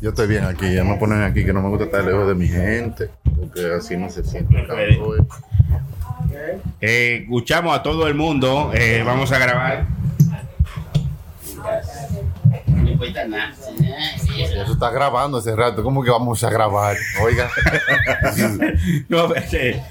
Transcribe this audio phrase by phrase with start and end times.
[0.00, 2.34] Yo estoy bien aquí, ya me ponen aquí que no me gusta estar lejos de
[2.34, 4.98] mi gente, porque así no se siente eh.
[6.80, 8.70] Eh, escuchamos a todo el mundo.
[8.74, 9.86] eh, vamos a grabar.
[14.38, 16.96] Eso está grabando hace rato, ¿cómo que vamos a grabar?
[17.22, 17.50] Oiga.
[19.08, 19.82] No, eh,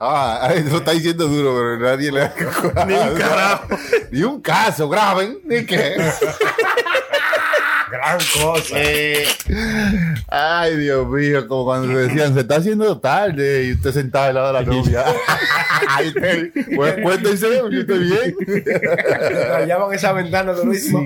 [0.00, 2.20] Ah, eso está diciendo duro, pero nadie le
[2.86, 3.66] Ni un carajo.
[4.12, 5.96] Ni un caso, graben, ni qué.
[7.90, 8.74] Gran cosa.
[8.76, 9.24] eh,
[10.28, 14.34] Ay, Dios mío, como cuando se decían, se está haciendo tarde y usted sentado al
[14.34, 15.04] lado de la novia.
[15.88, 18.34] Ay, usted, pues cuéntense, yo estoy bien.
[19.50, 21.00] Rayaban esa ventana durísimo.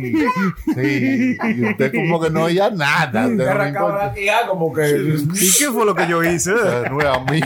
[0.74, 3.10] Sí, y usted como que no oía nada.
[3.12, 4.06] Te usted no le arrancaba importa.
[4.06, 4.90] la tía como que.
[5.34, 6.50] ¿Y qué fue lo que yo hice?
[6.90, 7.40] No es a mí.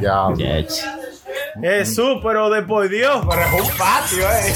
[0.00, 0.28] ya.
[1.60, 3.24] Jesús, pero después Dios.
[3.28, 4.54] Pero es un patio, ¿eh?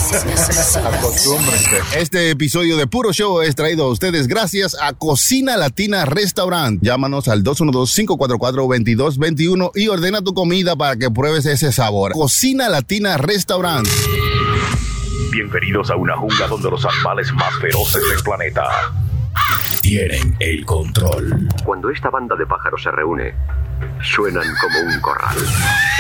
[0.97, 1.79] Acostúmbrense.
[1.97, 6.81] Este episodio de Puro Show es traído a ustedes gracias a Cocina Latina Restaurant.
[6.83, 12.13] Llámanos al 212-544-2221 y ordena tu comida para que pruebes ese sabor.
[12.13, 13.89] Cocina Latina Restaurant.
[15.33, 18.65] Bienvenidos a una jungla donde los animales más feroces del planeta
[19.81, 21.49] Tienen el control.
[21.65, 23.33] Cuando esta banda de pájaros se reúne,
[24.03, 25.37] suenan como un corral.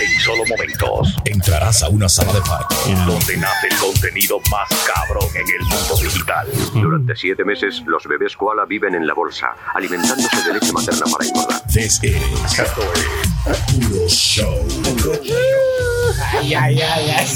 [0.02, 2.74] en solo momentos, Entrarás a una sala de parto.
[3.06, 6.46] donde nace el contenido más cabrón en el mundo digital.
[6.74, 11.26] Durante siete meses, los bebés koala viven en la bolsa, alimentándose de leche materna para
[11.28, 11.62] engordar.
[11.72, 12.16] This is
[13.44, 14.66] Puro Show.
[16.33, 17.27] Ay, ay, ay, ay.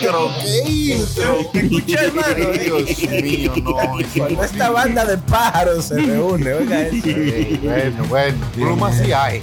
[0.00, 1.50] Pero qué intro.
[1.52, 2.52] Escucha, hermano.
[2.52, 3.76] Dios mío, no.
[4.16, 6.96] Cuando esta banda de pájaros se reúne, oiga eso.
[7.62, 9.42] Bueno, bueno, plumas sí hay.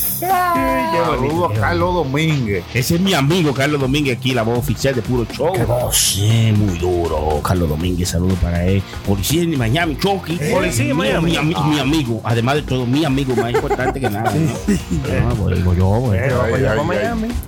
[0.20, 2.64] Saludos a Carlos Domínguez.
[2.74, 5.52] ese es mi amigo Carlos Domínguez, aquí la voz oficial de Puro Show.
[5.52, 5.96] Qué voz.
[5.96, 7.40] Sí, muy duro.
[7.42, 8.82] Carlos Domínguez, saludos para él.
[9.06, 10.36] Policía en Miami, Chucky.
[10.52, 11.30] Policía en Mi- Miami.
[11.30, 14.32] Mi, ami- mi amigo, además de todo, mi amigo más importante que nada.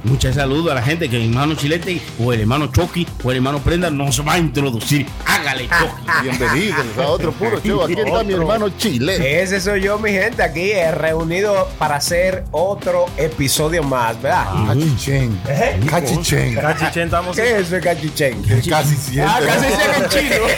[0.05, 3.37] Muchas saludos a la gente que el hermano Chilete o el hermano Chucky o el
[3.38, 5.06] hermano Prenda nos va a introducir.
[5.27, 6.03] Hágale, Chucky.
[6.22, 7.82] Bienvenidos a otro puro show.
[7.82, 9.43] Aquí está mi hermano Chile.
[9.43, 14.47] Ese soy yo, mi gente, aquí eh, reunido para hacer otro episodio más, ¿verdad?
[14.69, 15.41] Cachichen.
[15.89, 16.55] Cachichen.
[16.55, 18.43] Cachichen, estamos ¿Qué es eso de cachichen?
[18.43, 19.31] Que casi siente.
[19.31, 20.45] Ah, casi se en chino.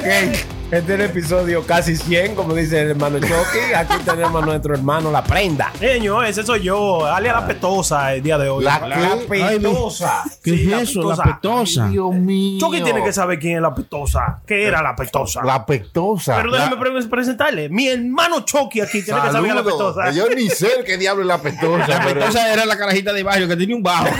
[0.00, 3.74] Ok, Este es el episodio casi 100, como dice el hermano Chucky.
[3.76, 5.72] Aquí tenemos a nuestro hermano La Prenda.
[5.80, 8.62] Señor, ese soy yo, alia la petosa el día de hoy.
[8.62, 10.22] La La petosa.
[10.44, 11.02] ¿Qué Sí, es la eso?
[11.02, 11.24] La petosa.
[11.40, 11.88] petosa.
[11.88, 12.60] Dios mío.
[12.60, 14.42] Chucky tiene que saber quién es la petosa.
[14.46, 15.42] ¿Qué era la petosa?
[15.42, 16.36] La pectosa.
[16.36, 17.68] Pero déjame pre- presentarle.
[17.68, 20.12] Mi hermano Chucky aquí tiene que saber la petosa.
[20.12, 21.88] Yo ni sé qué diablo es la pectosa.
[21.88, 24.06] La pero- petosa era la carajita de barrio que tenía un bajo.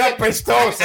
[0.00, 0.84] La pestosa.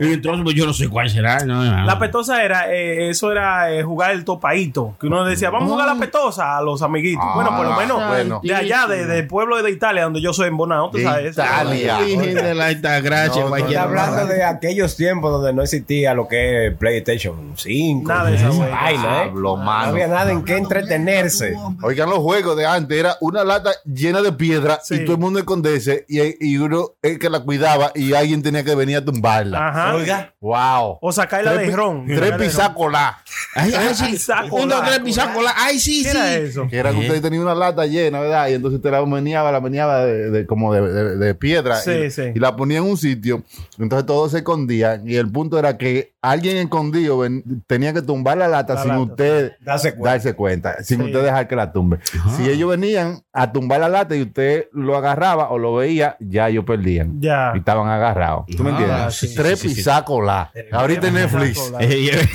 [0.00, 1.38] Y entonces pues, yo no sé cuál será.
[1.44, 1.84] No, no.
[1.86, 4.96] La petosa era, eh, eso era eh, jugar el topadito.
[5.00, 7.24] Que uno decía, vamos a jugar la petosa a los amiguitos.
[7.26, 8.40] Ah, bueno, por lo menos bueno.
[8.42, 11.32] de allá, de- del pueblo de Italia, donde yo soy en Bonao, tú De sabes.
[11.32, 11.98] Italia.
[11.98, 16.68] De la alta gracia, No, Está hablando de aquellos tiempos donde no existía lo que
[16.68, 18.08] es PlayStation 5.
[18.08, 18.80] Nada de esa esa vaina.
[18.80, 19.30] vaina, ¿eh?
[19.34, 21.56] No había nada en qué entretenerse.
[21.82, 24.96] Oigan, los juegos de antes era una lata llena de piedra Sí.
[24.96, 28.64] y todo el mundo esconderse y, y uno el que la cuidaba y alguien tenía
[28.64, 29.68] que venir a tumbarla.
[29.68, 30.30] Ajá.
[30.40, 30.98] Wow.
[31.00, 31.12] O
[31.58, 32.06] de ron.
[32.06, 33.14] Tres pisacolas.
[33.54, 34.04] Ay, ay, sí.
[34.12, 34.62] Pisacola.
[34.64, 35.54] Un, dos, tres, pisacola.
[35.56, 36.16] Ay, sí, ¿Qué sí.
[36.16, 36.66] era eso?
[36.68, 38.48] Que era que usted tenía una lata llena, ¿verdad?
[38.48, 41.76] Y entonces usted la meneaba, la meneaba de, de- como de, de- de piedra.
[41.76, 42.22] Sí, y, sí.
[42.34, 43.42] y la ponía en un sitio.
[43.78, 45.08] Entonces todos se escondían.
[45.08, 48.90] Y el punto era que alguien escondido ven- tenía que tumbar la lata La sin
[48.90, 50.10] lata, usted Darse cuenta.
[50.10, 51.04] darse cuenta, sin Sí.
[51.06, 51.98] usted dejar que la tumbe.
[52.36, 56.48] Si ellos venían a tumbar la lata y usted lo agarraba o lo veía, ya
[56.48, 57.20] ellos perdían.
[57.20, 57.50] Ya.
[57.54, 58.44] Y estaban agarrados.
[58.56, 59.14] ¿Tú me Ah, entiendes?
[59.16, 59.80] sí, Tres sí, sí, sí.
[59.80, 60.50] pisacolas.
[60.70, 61.72] Ahorita en Netflix.
[61.80, 62.28] Eh, eh,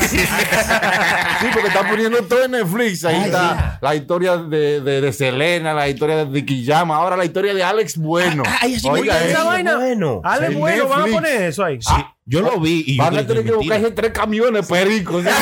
[1.40, 3.06] Sí, porque están poniendo todo en Netflix.
[3.06, 7.24] Ahí está la historia de, de, de Selena, la historia de Vicky Llama, ahora la
[7.24, 8.44] historia de Alex Bueno.
[8.62, 9.46] ay, así Oiga, esa eso.
[9.46, 9.78] vaina.
[9.78, 10.22] Bueno.
[10.24, 11.16] Ale, Sí, bueno, van a Netflix.
[11.16, 11.78] poner eso ahí.
[11.82, 11.94] Sí,
[12.26, 15.24] yo lo vi y yo Van a tener que buscarse tres camiones pericos.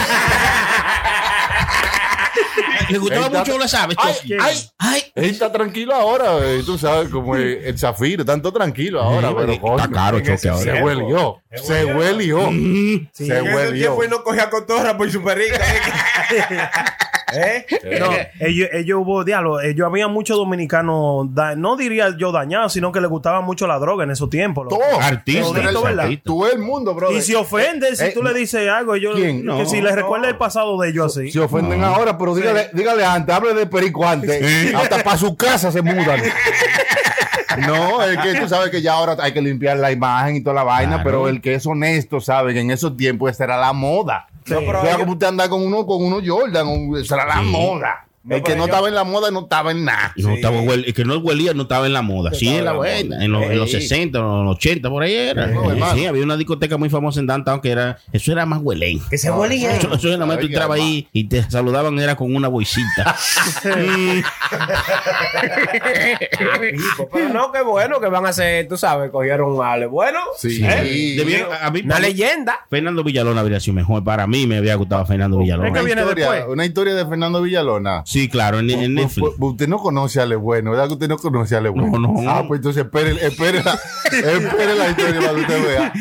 [2.92, 3.98] Le gustaba Está- mucho, lo sabes.
[4.00, 5.04] Ay, ay, Ay.
[5.16, 9.60] Él está tranquilo ahora, eh, tú sabes, como el, el Zafiro, tanto tranquilo ahora, pero
[9.60, 10.84] coño, Está caro, Chucky, se ahora.
[10.84, 13.74] huelió, se huelió, se En ese huelió.
[13.82, 15.60] tiempo y no cogía cotorra por su perrita.
[17.34, 17.66] ¿Eh?
[18.00, 18.10] No,
[18.40, 19.60] ellos, ellos hubo diálogo.
[19.60, 23.78] Ellos había muchos dominicanos, da- no diría yo dañados, sino que les gustaba mucho la
[23.80, 24.68] droga en esos tiempos.
[24.70, 26.06] Todo, Artista, Todito, ¿verdad?
[26.06, 26.24] artista.
[26.26, 27.12] todo el mundo, bro.
[27.12, 29.40] Y si ofenden, si Eh, tú le dices algo, ellos, ¿quién?
[29.40, 29.66] que No.
[29.66, 31.30] si les recuerda el pasado de ellos así.
[31.32, 34.74] Se ofenden ahora, pero dígale, dígale antes, hable de perico antes.
[34.74, 36.22] Hasta para su casa se mudan.
[37.66, 40.54] No, es que tú sabes que ya ahora hay que limpiar la imagen y toda
[40.58, 41.04] la vaina, Claro.
[41.04, 44.28] pero el que es honesto sabe que en esos tiempos esa era la moda.
[44.56, 47.42] No, pero o sea, ellos- como usted anda con uno, con uno Jordan, era la
[47.42, 48.07] moda.
[48.28, 50.12] No, el que no ellos- estaba en la moda no estaba en nada.
[50.16, 52.34] Y no estaba el que no huelía no estaba en la moda.
[52.34, 53.24] Sí, en la en la buena.
[53.26, 53.82] En, los- en los Ey.
[53.82, 55.48] 60, en los 80, por ahí era.
[55.48, 56.10] No, Sí, hermano.
[56.10, 57.98] había una discoteca muy famosa en Downtown que era.
[58.12, 59.00] Eso era más huelén.
[59.10, 62.36] Que se huele Eso, eso era más tú entrabas ahí y te saludaban era con
[62.36, 63.16] una bolsita.
[67.14, 70.20] Pero no, qué bueno que van a hacer, tú sabes, cogieron a Ale Bueno.
[70.38, 70.62] Sí.
[70.64, 71.16] ¿eh?
[71.18, 72.60] debieron- a mí- Una leyenda.
[72.70, 74.04] Fernando Villalona habría sido mejor.
[74.04, 75.74] Para mí me había gustado Fernando Es Villalona.
[75.74, 76.54] que viene historia, después.
[76.54, 78.04] una historia de Fernando Villalona.
[78.06, 79.34] Sí, claro, en, en Pues, Netflix.
[79.38, 82.00] pues, usted no conoce a Ale Bueno, ¿verdad que usted no conoce a Ale Bueno?
[82.00, 82.30] No, no.
[82.30, 83.74] Ah, pues entonces espere, espere, la,
[84.06, 85.94] espere la historia para que usted vea.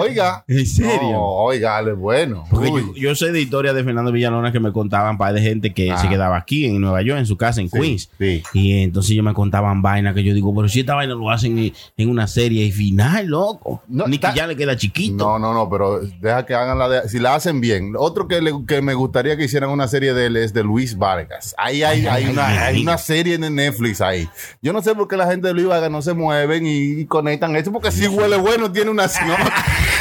[0.00, 0.44] Oiga.
[0.48, 1.12] ¿En serio?
[1.12, 2.44] No, oiga, Ale Bueno.
[2.52, 5.90] Yo, yo sé de historias de Fernando Villalona que me contaban para de gente que
[5.90, 5.96] Ah.
[5.98, 8.10] se quedaba aquí en Nueva York, en su casa, en Sí, Queens.
[8.18, 8.42] sí.
[8.54, 11.58] Y entonces ellos me contaban vainas que yo digo, pero si esta vaina lo hacen
[11.96, 13.82] en, una serie y final, loco.
[13.88, 15.24] No, Ni que ya le queda chiquito.
[15.24, 17.94] No, no, no, pero deja que hagan la de, si la hacen bien.
[17.98, 20.96] Otro que, le- que me gustaría que hicieran una serie de él es de Luis
[20.96, 21.49] Vargas.
[21.58, 24.28] Ahí hay, hay, una, hay una serie en Netflix ahí.
[24.62, 27.06] Yo no sé por qué la gente de Luis Vargas no se mueven y, y
[27.06, 29.06] conectan eso, porque si huele bueno, tiene una.
[29.20, 29.36] No,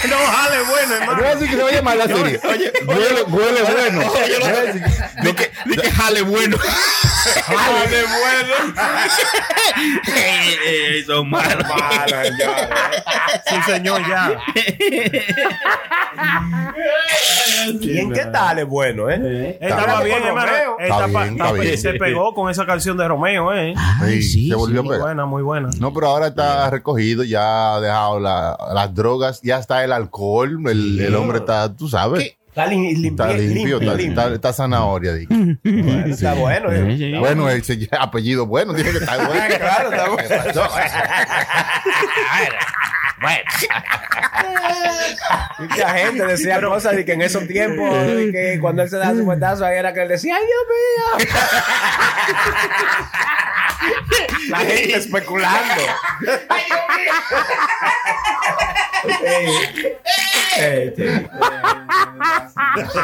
[0.07, 1.17] No, jale, bueno, no hermano.
[1.19, 2.39] voy a decir que se va a llamar la serie.
[2.87, 4.01] huele, huele bueno.
[4.01, 4.13] No
[4.61, 6.57] decir que- que jale bueno.
[7.47, 8.73] Ale Bueno.
[10.07, 11.65] Ey, ey, ey, son malos.
[13.47, 14.39] Sí, señor, ya.
[17.81, 19.57] ¿Y en qué tal Ale Bueno, eh?
[19.61, 20.47] Estaba bien, hermano.
[20.51, 20.79] Romeo.
[20.79, 21.77] Está Está pa- bien, está está pa- bien.
[21.77, 23.73] Se pegó con esa canción de Romeo, ¿eh?
[24.01, 24.99] Ay, Sí, se volvió pegar.
[25.01, 25.69] Buena, muy buena.
[25.79, 30.59] No, pero ahora está recogido, ya ha dejado la- las drogas, ya está el alcohol,
[30.69, 33.25] el, el hombre está, tú sabes, Está lim- limpio.
[33.25, 35.13] está limpio, está, está- está zanahoria.
[35.13, 35.33] digo.
[35.63, 36.71] Bueno, Está bueno.
[36.71, 36.83] eh.
[36.91, 37.13] Sí, sí.
[37.17, 39.55] Bueno, ese ya- apellido bueno, dice que está bueno.
[39.57, 40.29] Claro, está bueno.
[45.59, 49.13] Mucha gente decía cosas de que en esos tiempos, de que cuando él se daba
[49.15, 50.59] su cuentazo, ahí era que él decía, ¡ay, Dios
[51.27, 51.35] mío!
[54.49, 55.81] La gente especulando.
[60.57, 61.27] Ey, ey,
[62.75, 62.99] Pero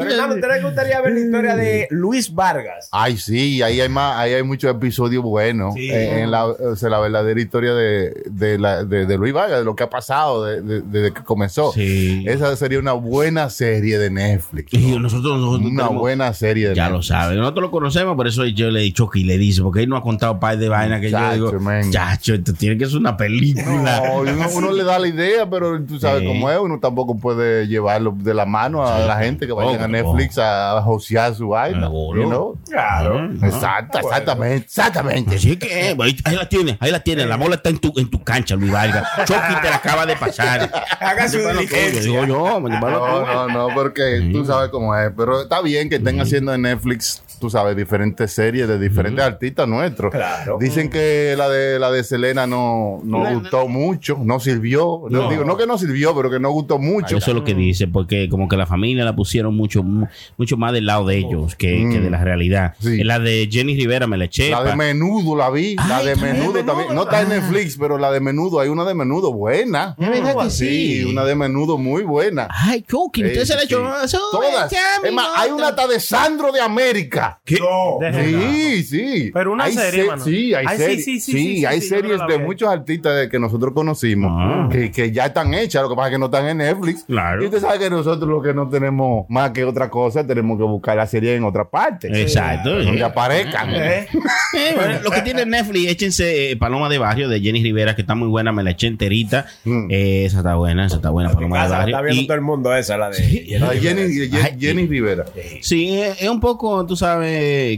[0.00, 2.88] hermano, ¿usted le gustaría ver la historia de Luis Vargas?
[2.90, 5.74] Ay, sí, ahí hay más, ahí hay muchos episodios buenos.
[5.74, 5.90] Sí.
[5.90, 9.58] eh, en la, o sea, la verdadera historia de, de, la- de- de Luis Vargas,
[9.60, 11.72] de lo que ha pasado de- de- desde que comenzó.
[11.72, 12.24] Sí.
[12.26, 14.72] Esa sería una buena serie de Netflix.
[14.74, 17.08] Y nosotros, nosotros Una tenemos- buena serie de Ya lo Netflix.
[17.08, 17.36] sabe.
[17.36, 20.00] Nosotros lo conocemos, por eso yo le he dicho que le dice, porque él nos
[20.00, 21.90] ha contado un par de vainas que yo digo, man.
[21.90, 24.00] chacho, esto tiene que ser una película.
[24.06, 26.26] No, uno, uno le da la idea, pero tú sabes Sí.
[26.26, 29.84] cómo es, uno tampoco puede llevarlo de la mano a la gente que vayan a
[29.84, 31.88] Oh, Netflix a josear su vaina.
[31.88, 32.58] You know?
[32.68, 33.30] Claro.
[33.42, 35.36] Exacto, exactamente, exactamente.
[35.36, 37.26] Así que, eh, ahí, la tiene, ahí la tiene.
[37.26, 39.06] La bola está en tu, en tu cancha, Luis Vargas.
[39.26, 40.70] Chucky te la acaba de pasar.
[41.00, 42.02] Haga su diligencia.
[42.02, 45.10] Digo yo, No, no, no, porque tú sabes cómo es.
[45.16, 49.66] Pero está bien que estén haciendo en Netflix, tú sabes, diferentes series de diferentes artistas
[49.66, 50.12] nuestros.
[50.12, 50.58] Claro.
[50.60, 55.02] Dicen que la de la de Selena no, no La- gustó mucho, no sirvió.
[55.10, 55.28] No.
[55.28, 57.16] digo, no que no sirvió, pero que no gustó mucho.
[57.16, 60.06] Eso es lo que dice, porque como que la familia la pusieron mucho, mu-
[60.36, 62.74] mucho más del lado de ellos que, que de la realidad.
[62.78, 63.02] Sí.
[63.02, 64.50] La de Jenny Rivera me la eché.
[64.50, 66.94] La de menudo la vi, la de menudo también.
[66.94, 69.96] No está en Netflix, pero la de menudo, hay una de menudo buena.
[69.98, 71.04] Es verdad que sí.
[71.04, 72.46] una de menudo muy buena.
[72.50, 73.82] Ay, Chucky, usted Sí, se la sí, echó.
[74.30, 74.72] Todas.
[75.02, 77.31] Es más, hay una hasta de Sandro de América.
[77.46, 79.30] Sí, sí.
[79.32, 80.24] Pero una Hay serie, se- mano.
[80.24, 81.04] Sí, hay Ay, sí, series.
[81.04, 84.68] sí, sí, Sí, sí, sí, hay series de muchos artistas de- que nosotros conocimos Ah.
[84.70, 85.82] que, que ya están hechas.
[85.82, 87.04] Lo que pasa es que no están en Netflix.
[87.04, 87.42] Claro.
[87.42, 90.64] Y usted sabe que nosotros lo que no tenemos más que otra cosa, tenemos que
[90.64, 92.08] buscar la serie en otra parte.
[92.20, 92.82] Exacto.
[92.82, 93.70] Donde aparezcan.
[93.74, 94.06] ¿Eh?
[94.54, 98.02] Eh, bueno, lo que tiene Netflix, échense eh, Paloma de Barrio de Jenny Rivera, que
[98.02, 99.46] está muy buena, me la eché enterita.
[99.64, 99.88] Mm.
[99.90, 101.96] Eh, esa está buena, esa está buena, Paloma de Barrio.
[101.96, 103.22] está viendo Y- todo el mundo esa, la de...
[103.22, 105.24] Jenny, Jenny- Ay, Jenny Rivera.
[105.60, 107.21] Sí, es es un poco, tú sabes,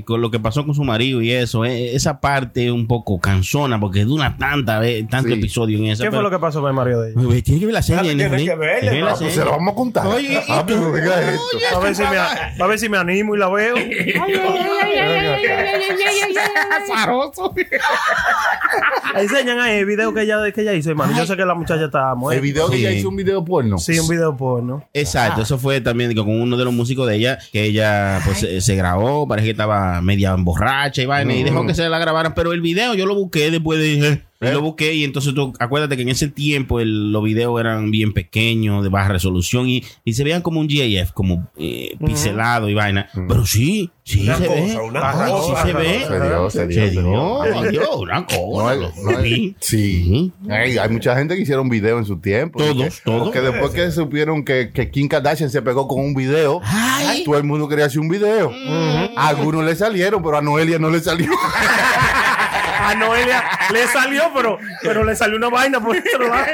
[0.05, 3.79] con lo que pasó con su marido y eso, eh, esa parte un poco cansona
[3.81, 5.35] porque dura tanta vez, tanto Sí.
[5.35, 6.05] episodio en esa.
[6.05, 7.43] ¿Qué fue lo que pasó con el marido de ella?
[7.43, 8.01] Tiene que ver la serie.
[8.01, 9.07] Ah, tiene que verla, Tiene que ver la ¿no?
[9.09, 9.35] Pues serie.
[9.35, 10.07] se lo vamos a contar.
[10.07, 10.75] Oye, ¿y Ah, tú?
[10.75, 12.17] A ver, si me,
[12.63, 13.75] a ver si me animo y la veo.
[19.17, 21.17] Enseñan ahí el video que ella, que ella hizo, hermano.
[21.17, 22.41] Yo sé que la muchacha está El muerta.
[22.43, 23.79] video que ella hizo un video porno.
[23.79, 24.85] Sí, un video porno.
[24.93, 28.61] Exacto, eso fue también con uno de los músicos de ella, que ella pues se,
[28.61, 32.35] se grabó, parece que estaba media borracha y vaina, y dejó que se la grabaran,
[32.35, 35.53] pero el video yo lo busqué después de dije, Y lo busqué y entonces tú
[35.59, 39.83] acuérdate que en ese tiempo el- los videos eran bien pequeños, de baja resolución y,
[40.05, 43.09] y se veían como un GIF, como eh, pixelado y vaina.
[43.29, 44.77] Pero sí, sí Una se cosa, ve.
[44.79, 45.67] una Ay, sí cosa.
[45.67, 46.05] se ve.
[46.07, 47.03] Se dio, se dio, Se dio.
[47.03, 48.71] dio, se dio, una No cosa.
[48.71, 49.57] hay- lo no hay- vi.
[49.61, 50.33] sí.
[50.49, 52.59] Hay, hay mucha gente que hicieron video en su tiempo.
[52.59, 53.31] Todos, que- todos.
[53.33, 57.25] Que después que supieron que, que Kim Kardashian se pegó con un video, Ay.
[57.25, 58.53] todo el mundo quería hacer un video.
[59.17, 61.29] A algunos le salieron, pero a Noelia no le salió.
[62.85, 66.47] A Noelia le salió, pero, pero le salió una vaina por otro lado.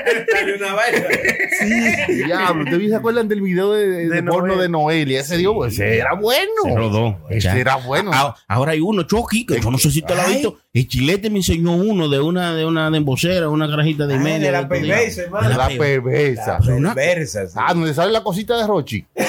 [2.08, 4.62] Diablo, ¿ustedes se acuerdan del video de, de- de porno Noelia.
[4.62, 5.20] de Noelia?
[5.20, 6.50] Ese dio, pues, ese era bueno.
[6.64, 7.18] Se rodó.
[7.28, 7.56] Ese Ya.
[7.58, 8.10] era bueno.
[8.14, 10.58] Ah, Ahora hay uno, Chucky, que yo no sé si te lo has visto.
[10.72, 14.18] El chilete me enseñó uno de una de una de embocera, una carajita de Ah,
[14.18, 14.46] media.
[14.46, 15.48] de la perversa, hermano.
[15.48, 16.58] De la pe- perversa.
[16.68, 17.54] Una- Perversa, sí.
[17.56, 19.04] Ah, donde sale la cosita de Rochi.
[19.16, 19.24] no,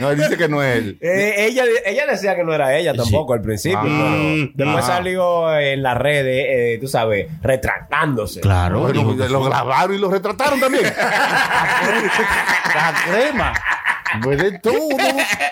[0.00, 0.98] él dice que no es él.
[1.02, 3.78] Eh, ella, ella decía que no era ella tampoco al principio.
[3.82, 4.48] Ah.
[4.56, 4.96] pero después Ah.
[4.96, 8.40] salió en las redes, eh, tú sabes, retractándose.
[8.40, 8.88] Claro.
[8.92, 9.04] Lo
[9.44, 9.48] sí.
[9.48, 10.84] grabaron y lo retrataron también.
[12.74, 13.52] la crema.
[14.22, 14.72] Pues de todo.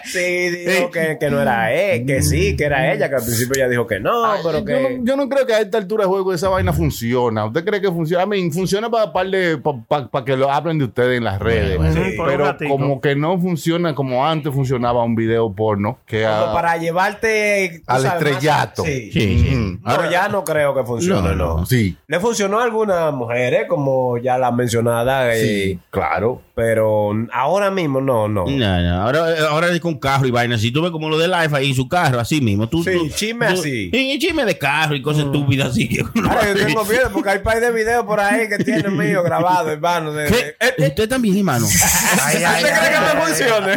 [0.03, 0.19] Sí,
[0.67, 3.69] dijo que, que no era él, que sí, que era ella, que al principio ella
[3.69, 4.97] dijo que no, pero yo, que...
[4.99, 7.45] no, yo no creo que a esta altura de juego esa vaina funciona.
[7.45, 8.25] ¿Usted cree que funciona?
[8.25, 11.77] I mean, funciona para que lo hablen de ustedes en las redes.
[11.77, 15.99] bueno, sí, pero como que no funciona como antes funcionaba un video porno.
[16.07, 17.83] Que a- para llevarte...
[17.87, 18.83] tú al sabes, más- estrellato.
[18.85, 19.11] Sí.
[19.13, 19.55] Sí, sí.
[19.55, 19.83] Mm.
[20.11, 21.57] Ya no creo que funcione, No, no.
[21.59, 21.67] no.
[21.67, 26.43] Sí, Le funcionó a algunas mujeres, como ya la mencionada, eh, sí, claro.
[26.55, 28.45] pero ahora mismo no, no.
[28.59, 30.59] No, no, Ahora, ahora es con carro y vaina.
[30.59, 32.69] Si tú ves como lo de Life ahí en su carro, así mismo.
[32.69, 33.91] Tú, Sí, tú- chisme tú- así.
[33.93, 35.89] Sí, chisme de carro y cosas estúpidas así.
[35.89, 39.23] que Ahora yo tengo miedo porque hay par de videos por ahí que tienen mío
[39.23, 40.13] grabado, hermano.
[40.13, 41.67] de- eh, eh, Usted también, hermano.
[42.23, 43.75] Ay, ay, ¿Usted cree que me funcione?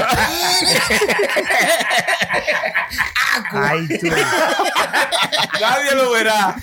[3.52, 4.08] ay, tú.
[5.62, 6.56] Nadie lo verá.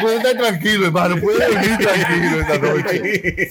[0.00, 1.16] Puede estar tranquilo, hermano.
[1.20, 3.48] Puede dormir tranquilo esta noche.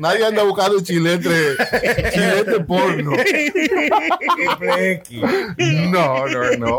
[0.00, 0.80] Nadie anda buscando
[1.20, 3.12] chilete, chilete porno.
[5.58, 6.78] No, no, no.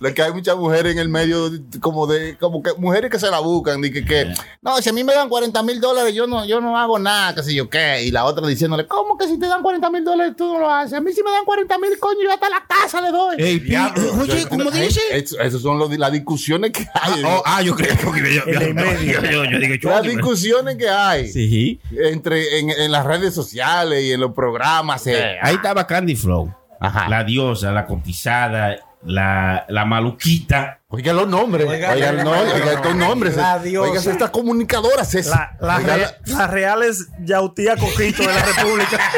[0.00, 3.30] Lo que hay muchas mujeres en el medio, como de, como que mujeres que se
[3.30, 6.26] la buscan, y que, que no, si a mí me dan 40 mil dólares, yo
[6.26, 8.02] no, yo no hago nada, que sé yo qué.
[8.04, 10.70] Y la otra diciéndole, ¿cómo que si te dan 40 mil dólares tú no lo
[10.70, 10.94] haces?
[10.94, 13.36] A mí si me dan 40 mil, coño, yo hasta la casa le doy.
[13.38, 13.76] Ey,
[14.20, 15.00] oye, ¿cómo dice?
[15.10, 17.22] Esas son los- las discusiones que hay.
[17.24, 19.20] Oh, ah, yo creo que yo, yo, yo,
[19.60, 21.28] digo, las discusiones que hay.
[21.30, 21.80] Sí.
[21.96, 23.71] entre en, en las redes sociales
[24.02, 25.06] y en los programas.
[25.06, 25.38] eh.
[25.42, 26.54] Ahí estaba Candy Flow.
[26.80, 27.08] Ajá.
[27.08, 30.80] La diosa, la cotizada, la, la maluquita.
[30.88, 31.66] Oiga los nombres.
[31.68, 33.36] Oiga, Oiga, oiga, no, oiga, oiga estos nombres.
[33.36, 33.88] La diosa.
[33.90, 35.14] Oiga estas comunicadoras.
[35.14, 38.98] Es, La, la Oiga, re- las reales Yautía Coquito de la República.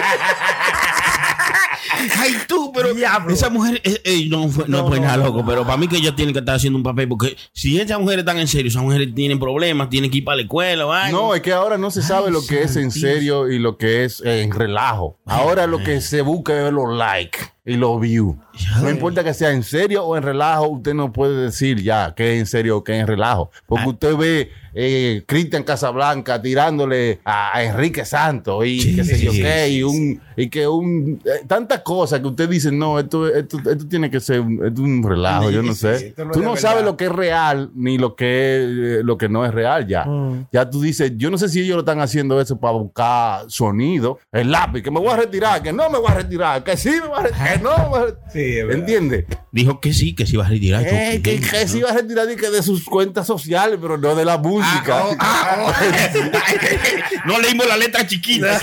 [2.16, 3.32] Ay, tú, pero Diablo.
[3.32, 5.88] esa mujer eh, eh, no fue, no No, fue no, nada loco, pero para mí
[5.88, 8.68] que ella tiene que estar haciendo un papel, porque si esas mujeres están en serio,
[8.68, 11.18] esas mujeres tienen problemas, tienen que ir para la escuela o algo.
[11.18, 14.04] No, es que ahora no se sabe lo que es en serio y lo que
[14.04, 15.18] es en relajo.
[15.25, 18.37] Ahora lo que se busca es los likes y los views.
[18.83, 22.35] No importa que sea en serio o en relajo, usted no puede decir ya que
[22.35, 23.50] es en serio o que es en relajo.
[23.66, 29.21] Porque usted ve eh, Cristian Casablanca tirándole a, a Enrique Santos y Sí, qué sé
[29.25, 31.21] yo sí, qué, sí, y, un, y que un...
[31.25, 34.83] eh, tantas cosas que usted dice, no, esto, esto, esto tiene que ser un, esto
[34.83, 36.14] es un relajo, yo no sé.
[36.18, 39.28] no Tú no sabes lo que es real ni lo que es, eh, lo que
[39.28, 40.06] no es real ya.
[40.52, 44.18] Ya tú dices, yo no sé si ellos lo están haciendo eso para buscar sonido.
[44.33, 46.90] El lápiz, que me voy a retirar, que no me voy a retirar, que sí
[46.90, 48.06] me voy a retirar, que no.
[48.32, 48.58] Sí.
[48.58, 49.25] ¿Entiendes?
[49.52, 50.84] Dijo que sí, que se iba a retirar.
[50.87, 54.14] Eh, que, que sí va a retirar y que de sus cuentas sociales, pero no
[54.14, 54.99] de la música.
[54.99, 55.73] Ah, oh, ah,
[56.14, 57.26] oh.
[57.26, 58.61] no leímos la letra chiquita.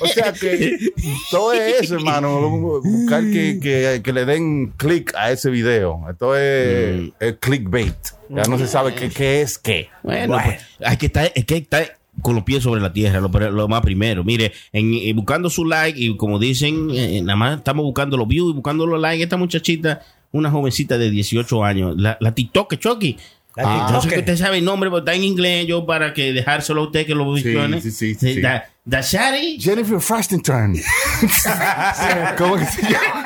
[0.00, 0.76] O sea que
[1.30, 2.80] todo es eso, hermano.
[2.82, 6.04] Buscar que, que- le den click a ese video.
[6.10, 7.94] Esto es, es clickbait.
[8.30, 9.88] Ya no se sabe qué, qué es qué.
[10.02, 13.28] Bueno, pues, hay que estar, es que estar con los pies sobre la tierra, lo,
[13.50, 14.24] lo más primero.
[14.24, 18.28] Mire, en, eh, buscando su like y como dicen, eh, nada más estamos buscando los
[18.28, 19.22] views y buscando los likes.
[19.22, 20.00] Esta muchachita,
[20.32, 23.16] una jovencita de 18 años, la, la TikTok, Chucky.
[23.56, 26.14] La Ah, no sé que usted sabe el nombre, pero está en inglés, yo para
[26.14, 27.80] que dejárselo a usted que lo visione.
[27.80, 28.40] sí, sí, sí, sí.
[28.40, 29.58] Da, Dashari.
[29.60, 30.74] Jennifer Frastenturn.
[32.38, 33.24] ¿Cómo que se llama?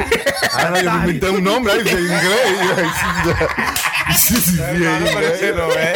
[0.55, 2.23] Ahora yo me inventé un nombre ahí en inglés.
[4.17, 4.61] Sí, sí, sí.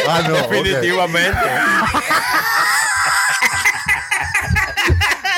[0.07, 0.35] Ah, no.
[0.35, 1.37] Definitivamente.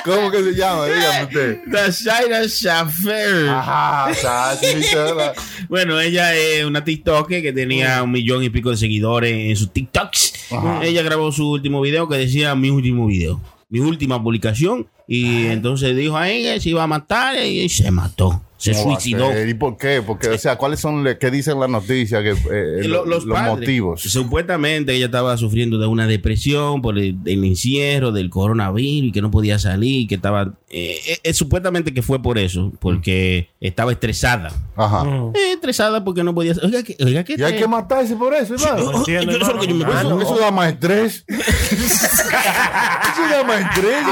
[0.09, 0.85] ¿Cómo que se llama?
[0.87, 1.59] Dígame usted.
[1.67, 3.49] Dashaira Shafer.
[3.49, 4.11] Ajá,
[5.69, 9.71] Bueno, ella es una TikToker que tenía un millón y pico de seguidores en sus
[9.71, 10.33] TikToks.
[10.81, 13.39] Ella grabó su último video que decía mi último video,
[13.69, 14.87] mi última publicación.
[15.07, 18.41] Y entonces dijo a ella se iba a matar y se mató.
[18.59, 19.47] Se ¿Cómo va a suicidó.
[19.47, 20.03] ¿Y por qué?
[20.05, 22.21] Porque, o sea, ¿cuáles son, le- qué dicen las noticias?
[22.21, 24.01] Que, eh, Lo- lo- los, padres, motivos.
[24.01, 29.21] Supuestamente ella estaba sufriendo de una depresión por el, el encierro del coronavirus y que
[29.21, 30.53] no podía salir, que estaba...
[30.69, 34.51] eh, eh, eh, supuestamente que fue por eso, porque estaba estresada.
[34.75, 35.05] Ajá.
[35.35, 36.53] Eh, estresada porque no podía...
[36.61, 39.03] Oiga, que, oiga, ¿qué Y hay te- que matarse por eso, hermano.
[39.05, 41.23] Que eso da más estrés.
[41.29, 44.03] eso da más estrés.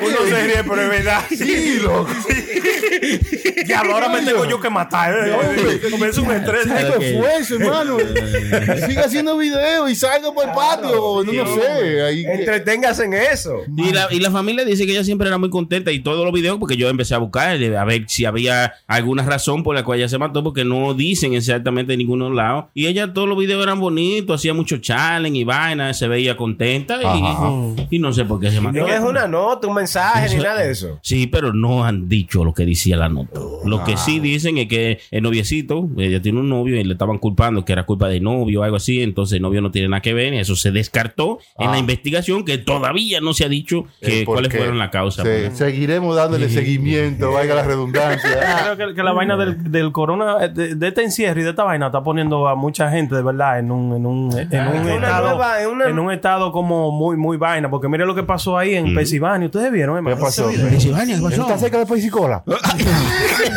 [0.00, 1.22] Uno se ríe, pero es verdad.
[1.36, 2.08] Sí, loco.
[3.82, 5.14] Diablo, ahora me tengo yo que matar.
[5.28, 5.80] eh.
[5.90, 6.62] Comienza un estrés.
[6.64, 7.02] Tengo Ok.
[7.02, 7.96] esfuerzo, hermano.
[8.86, 11.22] Siga haciendo videos y salga por el patio.
[11.24, 12.02] no, no sé.
[12.02, 13.60] Ahí, Entreténgase en eso.
[13.76, 16.32] Y la, y la familia dice que ella siempre era muy contenta y todos los
[16.32, 19.84] videos, porque yo empecé a buscar eh, a ver si había alguna razón por la
[19.84, 22.68] cual ella se mató, porque no dicen exactamente de ninguno lado.
[22.74, 26.98] Y ella, todos los videos eran bonitos, hacía mucho challenge y vaina, se veía contenta
[27.02, 28.78] y, y no sé por qué se mató.
[28.78, 30.98] No es una nota, un mensaje, ni nada de eso.
[31.02, 33.40] Sí, pero no han dicho lo que decía la nota.
[33.66, 37.18] Lo que sí dicen es que el noviecito, ella tiene un novio y le estaban
[37.18, 40.00] culpando que era culpa del novio o algo así, entonces el novio no tiene nada
[40.02, 43.84] que ver y eso se descartó en la investigación que todavía no se ha dicho
[44.00, 44.58] que, Eh, ¿por cuáles qué?
[44.58, 45.22] fueron la causa.
[45.22, 48.30] Se- seguiremos dándole seguimiento, vaya la redundancia.
[48.76, 51.50] Creo que, que la vaina del, del corona, eh, de, de este encierro y de
[51.50, 54.76] esta vaina está poniendo a mucha gente de verdad en un, en un, en un
[54.86, 57.70] una estado, nueva- en una- en un estado como muy, muy vaina.
[57.70, 59.46] Porque mire lo que pasó ahí en Pensilvania.
[59.46, 60.16] Ustedes vieron, hermano?
[60.16, 60.46] ¿Qué pasó?
[60.48, 61.34] Pensilvania, ¿qué pasó?
[61.34, 62.42] ¿Eso está cerca de Pensacola?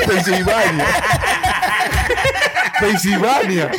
[0.08, 0.86] Pensilvania.
[2.80, 3.70] Pensilvania.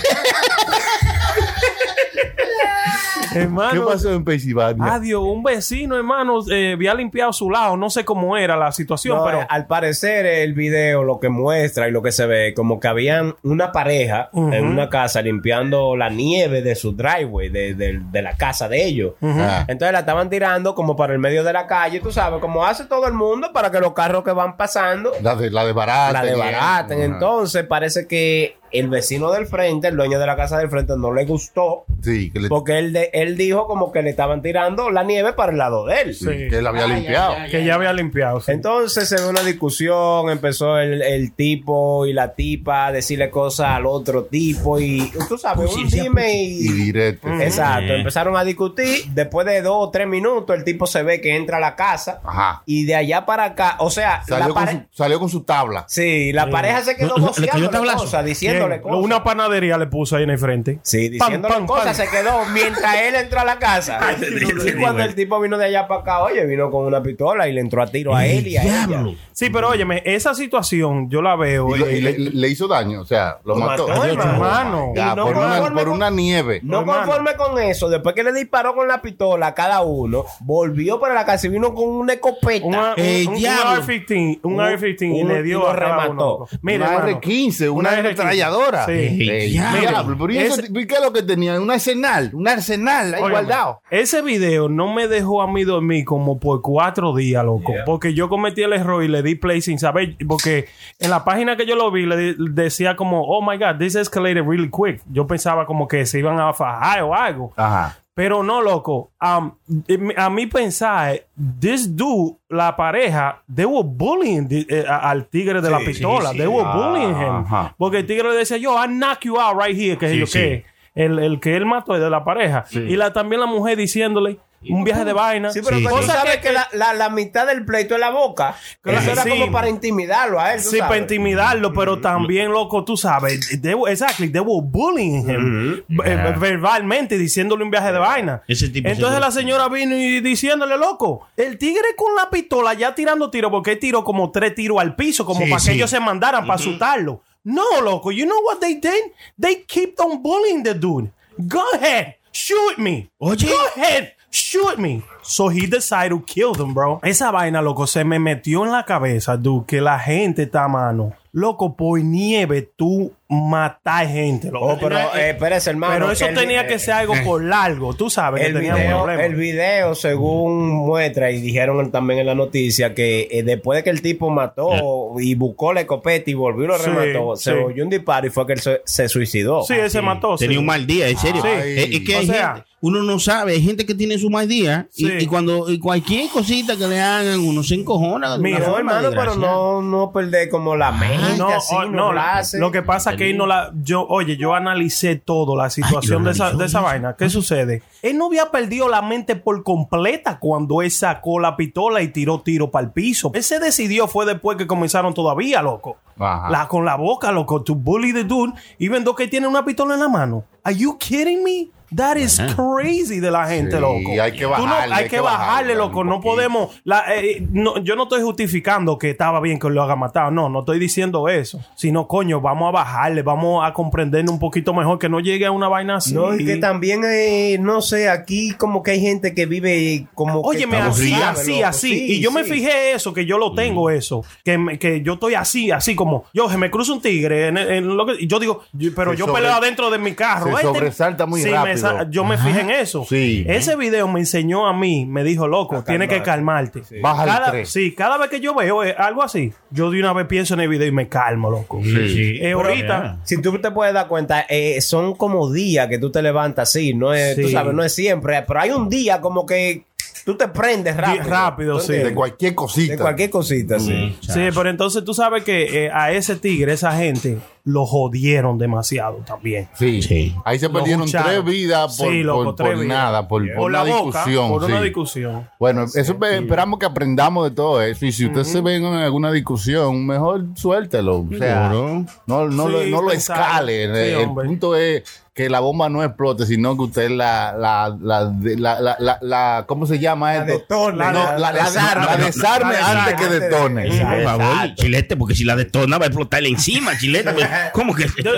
[3.34, 4.94] Hermano, ¿Qué pasó en Pensilvania?
[4.94, 7.76] Adiós, un vecino, hermano, eh, había limpiado su lado.
[7.76, 11.28] No sé cómo era la situación, No, pero eh, al parecer el video lo que
[11.28, 15.96] muestra y lo que se ve como que habían una pareja en una casa limpiando
[15.96, 19.64] la nieve de su driveway de, de- de la casa de ellos Ah.
[19.68, 22.84] entonces la estaban tirando como para el medio de la calle tú sabes como hace
[22.87, 26.12] todo el mundo para que los carros que van pasando La de, la de barata.
[26.12, 30.68] la desbaraten entonces parece que el vecino del frente el dueño de la casa del
[30.70, 34.10] frente no le gustó Sí, que, le, porque él, de- él dijo como que le
[34.10, 37.34] estaban tirando la nieve para el lado de él sí, que él había limpiado.
[37.50, 38.40] que ya había limpiado.
[38.40, 38.52] sí.
[38.52, 43.68] entonces se ve una discusión, empezó el, el tipo y la tipa a decirle cosas
[43.70, 46.72] al otro tipo y tú sabes, un dime Y y...
[46.72, 47.28] directo.
[47.28, 51.36] Exacto, empezaron a discutir, después de dos o tres minutos el tipo se ve que
[51.36, 52.62] entra a la casa Ajá.
[52.66, 55.42] y de allá para acá, o sea, la Salió con, pare- su, salió con su
[55.42, 55.84] tabla.
[55.88, 57.99] Sí, la pareja se quedó ¿Le- le cayó voceándole tablazo?
[58.04, 58.25] cosas,
[58.64, 58.92] diciéndole ¿Quién?
[58.94, 59.04] cosas.
[59.04, 60.78] Una panadería le puso ahí en el frente.
[60.82, 63.99] Sí, diciéndole cosas, se quedó mientras él entró a la casa.
[64.66, 67.52] y cuando el tipo vino de allá para acá, oye, vino con una pistola y
[67.52, 69.04] le entró a tiro a él y a ella.
[69.32, 71.75] Sí, pero óyeme, esa situación yo la veo.
[71.75, 73.88] Y, lo- eh, y le, le hizo daño, o sea, lo, Lo mató.
[73.88, 74.92] mató, hermano.
[74.94, 76.60] Ya, Y no por, una, por nieve.
[76.62, 77.02] No Hermano.
[77.06, 81.14] conforme con eso, después que le disparó con la pistola a cada uno, volvió para
[81.14, 82.66] la casa y vino con una escopeta.
[82.66, 83.82] Una- ¡Ey, un, un diablo!
[83.82, 86.36] AR-15, un Un- AR-15 y le y dio lo a cada remató.
[86.36, 86.46] uno.
[86.62, 88.14] Mire, una hermano, R15, una, Una R15.
[88.50, 88.86] Ametralladora.
[88.86, 89.30] Sí.
[89.30, 89.80] Ey, Diablo.
[89.80, 91.60] diablo, pero ¿y eso- Ese- ¿y ¿Qué es lo que tenía?
[91.60, 93.80] Un arsenal, un arsenal ahí Óyeme, guardado.
[93.91, 97.73] Ese video no me dejó a mí dormir como por cuatro días, loco.
[97.86, 100.17] Porque yo cometí el error y le di play sin saber.
[100.28, 100.67] Porque
[100.99, 104.45] en la página que yo lo vi, le decía como, oh my God, this escalated
[104.47, 105.00] really quick.
[105.10, 107.52] Yo pensaba como que se iban a fajar o algo.
[107.56, 107.97] Ajá.
[108.21, 109.13] Pero no, loco.
[109.23, 109.52] Um,
[109.89, 111.23] em- a mí pensar,
[111.59, 116.33] this dude, la pareja, they were bullying the- eh, al tigre de la pistola.
[116.33, 117.47] They were bullying him.
[117.47, 117.75] Ajá.
[117.78, 120.65] Porque el tigre le decía, yo, I knock you out right here, que yo qué.
[120.95, 122.67] El, el que él mató es de la pareja.
[122.91, 125.50] Y la, también la mujer diciéndole, un viaje de vaina.
[125.52, 128.10] Sí, pero Sí, Cosa sabes que- que, la, la- la mitad del pleito es la
[128.10, 128.54] boca.
[128.84, 129.30] Que eso era Sí.
[129.30, 130.62] como para intimidarlo a él.
[130.62, 135.20] tú Sí, para intimidarlo, pero también, loco, tú sabes, they were, exactly, they were bullying
[135.28, 138.42] him eh, verbalmente, diciéndole un viaje de vaina.
[138.49, 142.94] Ese tipo Entonces la señora vino y diciéndole, loco, el tigre con la pistola ya
[142.94, 145.68] tirando tiro, porque él tiró como tres tiros al piso, como Sí, para sí.
[145.70, 147.23] que ellos se mandaran para asustarlo.
[147.44, 149.12] No, loco, you know what they did?
[149.40, 151.10] They keep on bullying the dude.
[151.38, 153.08] Go ahead, shoot me.
[153.18, 153.46] Oye.
[153.49, 155.02] Go ahead, shoot me.
[155.30, 156.99] So he decided to kill them, bro.
[157.04, 160.69] Esa vaina, loco, se me metió en la cabeza, dude, que la gente está a
[160.69, 161.12] mano.
[161.32, 164.66] Loco, por nieve tú matar gente, loco.
[164.73, 165.93] Oh, pero eh, espérese, hermano.
[165.95, 168.75] Pero eso que tenía eh, que ser algo por largo, tú sabes, El que tenía
[168.75, 169.25] un video, problema.
[169.25, 173.90] el video, según muestra, y dijeron también en la noticia, que eh, después de que
[173.90, 177.45] el tipo mató y buscó la escopeta y volvió y lo Sí, remató, sí.
[177.45, 179.62] se oyó un disparo y fue que él se, se suicidó.
[179.62, 180.34] Sí, él se mató.
[180.34, 180.58] Tenía sí.
[180.58, 181.40] un mal día, en serio.
[181.43, 181.49] Sí.
[181.49, 184.30] Es, es que O hay sea- gente, uno no sabe, hay gente que tiene su
[184.30, 185.12] mal día y, Sí.
[185.21, 188.37] Y cuando y cualquier cosita que le hagan, uno se encojona.
[188.37, 192.59] forma hermano, pero no, no perder como la mente No, así oh, no, la hace.
[192.59, 193.73] lo que pasa es que él no la.
[193.83, 197.17] Yo, oye, yo analicé todo, la situación de esa, de esa vaina.
[197.17, 197.83] ¿Qué sucede?
[198.02, 202.41] Él no había perdido la mente por completa cuando él sacó la pistola y tiró
[202.41, 203.30] tiro para el piso.
[203.35, 205.97] Él se decidió fue después que comenzaron todavía, loco.
[206.19, 206.50] Ajá.
[206.50, 209.95] La, con la boca, loco, to bully the dude, even though que tiene una pistola
[209.95, 210.45] en la mano.
[210.63, 211.71] Are you kidding me?
[211.94, 214.22] That is crazy de la gente, Sí, loco.
[214.22, 216.04] hay que Tú no- bajarle, hay hay que que bajarle, bajarle loco.
[216.04, 216.80] No podemos.
[216.84, 220.30] la- eh, no, yo no estoy justificando que estaba bien que lo haga matado.
[220.30, 221.60] No, no estoy diciendo eso.
[221.74, 225.50] Sino, coño, vamos a bajarle, vamos a comprender un poquito mejor que no llegue a
[225.50, 226.14] una vaina así.
[226.14, 230.42] No, y que también, eh, no sé, aquí como que hay gente que vive como.
[230.42, 231.66] que Óyeme, está así, así, loco.
[231.66, 231.88] así.
[231.90, 234.24] Sí, y yo me fijé eso, que yo lo tengo eso.
[234.44, 236.24] Que, me- que yo estoy así, así como.
[236.32, 237.48] Yo, se me cruza un tigre.
[237.48, 239.98] En, en lo que, y yo digo, yo- pero Se yo sobre- peleo adentro de
[239.98, 240.46] mi carro.
[240.46, 241.74] se Este- sobresalta muy Sí, me rápido.
[242.10, 243.04] Yo me fijé en eso.
[243.08, 243.45] Sí.
[243.49, 246.82] Ese video me enseñó a mí, me dijo, loco, A tiene que calmarte.
[247.00, 247.71] Bájale Cada, tres.
[247.71, 250.60] sí, cada vez que yo veo eh, algo así, yo de una vez pienso en
[250.60, 251.80] el video y me calmo, loco.
[251.82, 252.38] Sí.
[252.40, 253.21] Eh, ahorita.
[253.25, 256.95] Si tú te puedes dar cuenta, eh, son como días que tú te levantas así,
[256.95, 259.84] no es, tú sabes, no es siempre, pero hay un día como que
[260.25, 261.25] tú te prendes rápido.
[261.25, 261.93] rápido, ¿Tú sí.
[261.95, 262.93] De cualquier cosita.
[262.95, 264.17] De cualquier cosita, sí.
[264.21, 269.19] Sí, pero entonces tú sabes que eh, a ese tigre, esa gente, lo jodieron demasiado
[269.26, 269.69] también.
[269.75, 270.00] Sí.
[270.02, 270.35] Sí.
[270.45, 272.89] Ahí se perdieron tres vidas por, Sí, loco, por- tres por vidas.
[272.99, 274.49] nada, por, por Por una la boca, discusión.
[274.49, 275.49] por una discusión.
[275.59, 278.06] Bueno, eso espe- esperamos que aprendamos de todo eso.
[278.06, 281.19] Y si usted se ve en alguna discusión, mejor suéltelo.
[281.21, 283.39] O sea, no, no, lo, no lo pensar.
[283.39, 283.85] escale.
[283.85, 287.97] El- Sí, el punto es que la bomba no explote, sino que usted la, la,
[288.02, 290.64] la, de- la, la, la- la- ¿cómo se llama esto?
[290.69, 292.04] No, la- la, la- desarme.
[292.06, 293.88] la desarme La antes que detone.
[293.88, 297.32] Por favor, chilete, porque si la detona va a explotarle encima, chilete.
[297.32, 298.06] pues, ¿Cómo que?
[298.23, 298.32] Yo-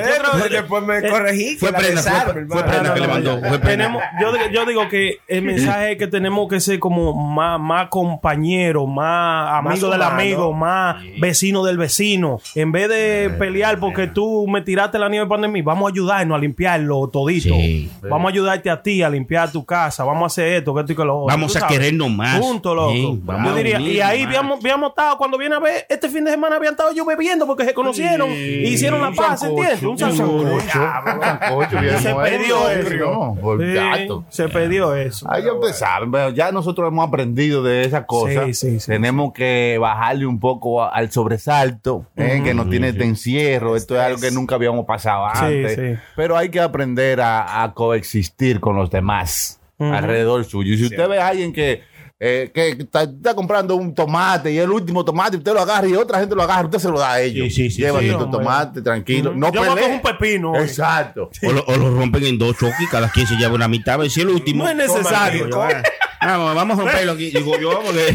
[0.50, 1.56] después me corregí.
[1.56, 2.66] fue prenda, fue- desarme, fue hermano.
[2.66, 3.40] prenda No, que no, le mandó.
[3.40, 3.48] ya.
[3.48, 3.84] Fue prenda.
[3.84, 7.58] Tenemos, yo, digo- yo digo que el mensaje es que tenemos que ser como más,
[7.58, 12.38] más compañeros, más amigos del amigo, más vecino del vecino.
[12.54, 16.36] En vez de pelear porque tú me tiraste la nieve para mí, vamos a ayudarnos
[16.36, 16.38] a
[16.82, 17.54] limpiarlo todito.
[17.54, 17.90] Sí.
[18.02, 20.04] Vamos a ayudarte a ti a limpiar tu casa.
[20.04, 21.26] Vamos a hacer esto, que esto y que lo otro.
[21.34, 21.76] Vamos a sabes.
[21.78, 22.40] querernos más.
[22.40, 22.92] Juntos, loco.
[22.92, 26.24] Sí, vamos yo diría, y ahí habíamos, habíamos estado, cuando viene a ver, este fin
[26.24, 29.82] de semana habían estado yo bebiendo porque se conocieron y hicieron la paz, sancocho, ¿entiendes?
[29.82, 30.70] Un sancocho.
[30.70, 33.42] sancocho, un sancocho bien Se perdió eso.
[33.58, 35.30] Sí, se perdió eso.
[35.30, 36.06] Hay que empezar.
[36.06, 38.44] Bueno, Ya nosotros hemos aprendido de esas cosas.
[38.46, 38.86] Sí, sí, sí.
[38.86, 43.76] Tenemos que bajarle un poco a- al sobresalto, eh, que no tiene este encierro.
[43.76, 45.74] Esto es algo que nunca habíamos pasado Sí, antes.
[45.74, 46.02] sí.
[46.16, 50.74] Pero hay que aprender a, a coexistir con los demás alrededor suyo.
[50.74, 51.82] Y si usted ve a alguien que,
[52.20, 55.94] eh, que está, está comprando un tomate y el último tomate, usted lo agarra y
[55.94, 57.46] otra gente lo agarra, usted se lo da a ellos.
[57.48, 58.38] Sí, sí, sí, Llévate sí, tu hombre.
[58.38, 59.32] tomate, tranquilo.
[59.34, 59.94] No Yo voy a pelee.
[59.96, 60.56] un pepino.
[60.56, 61.30] Exacto.
[61.42, 63.98] O lo, o lo rompen en dos choques y cada quien se lleva una mitad.
[64.02, 64.62] Si es el último.
[64.64, 65.48] No es necesario.
[65.60, 65.82] Ah,
[66.24, 67.30] Vamos, vamos a romperlo aquí.
[67.30, 68.14] Digo yo, porque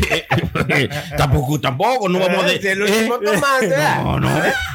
[0.69, 2.51] eh, tampoco, tampoco, no vamos a.
[2.51, 4.03] Eh, eh, ¿verdad?
[4.03, 4.29] No, no.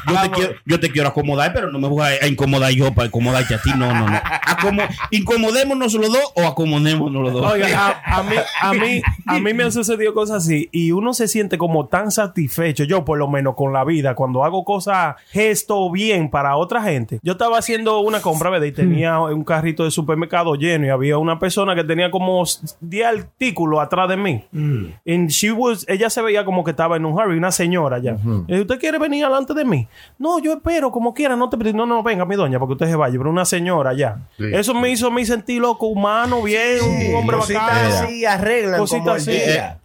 [0.07, 2.93] Yo te, quiero, yo te quiero acomodar, pero no me voy a, a incomodar yo
[2.93, 3.71] para incomodarte a ti.
[3.75, 4.17] No, no, no.
[4.17, 7.51] Acomo- incomodémonos los dos o acomodémonos los dos.
[7.51, 11.13] Oiga, a, a mí, a, mí, a mí me han sucedido cosas así y uno
[11.13, 15.15] se siente como tan satisfecho, yo por lo menos con la vida, cuando hago cosas,
[15.31, 17.19] gesto bien para otra gente.
[17.23, 18.67] Yo estaba haciendo una compra, ¿verdad?
[18.67, 22.43] Y tenía un carrito de supermercado lleno y había una persona que tenía como
[22.81, 24.43] 10 artículos atrás de mí.
[24.53, 28.17] And she was, ella se veía como que estaba en un hurry, una señora ya.
[28.47, 29.87] Y, ¿Usted quiere venir delante de mí?
[30.17, 32.95] No, yo espero, como quiera, no te No, no, venga, mi doña, porque usted se
[32.95, 34.27] vaya, pero una señora ya.
[34.37, 34.45] Sí.
[34.51, 38.05] Eso me hizo a mí sentir loco, humano, bien, un hombre Cositas bacán.
[38.05, 39.31] así arreglan Cositas así.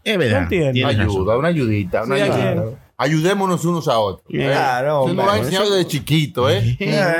[0.04, 0.42] Es verdad.
[0.42, 0.88] Entiendo.
[0.88, 1.00] razón.
[1.00, 2.64] ayuda, una ayudita, una Sí, ayuda.
[3.00, 4.26] Ayudémonos unos a otros.
[4.30, 4.46] ¿eh?
[4.46, 5.26] Claro, Se nos hombre.
[5.26, 6.76] va a enseñar desde chiquito, ¿eh?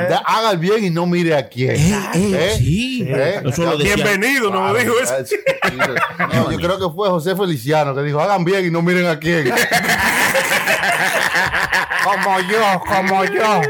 [0.09, 1.77] Da- Haga el bien y no mire a quién.
[2.13, 2.55] ¿Eh?
[2.57, 3.05] Sí.
[3.07, 3.41] ¿Eh?
[3.45, 5.13] Eso lo decía- Bienvenido, no me dijo eso.
[5.17, 5.37] Ah, sí.
[6.35, 9.17] No, yo creo que fue José Feliciano que dijo, hagan bien y no miren a
[9.19, 9.49] quién.
[12.03, 13.61] como yo, como yo.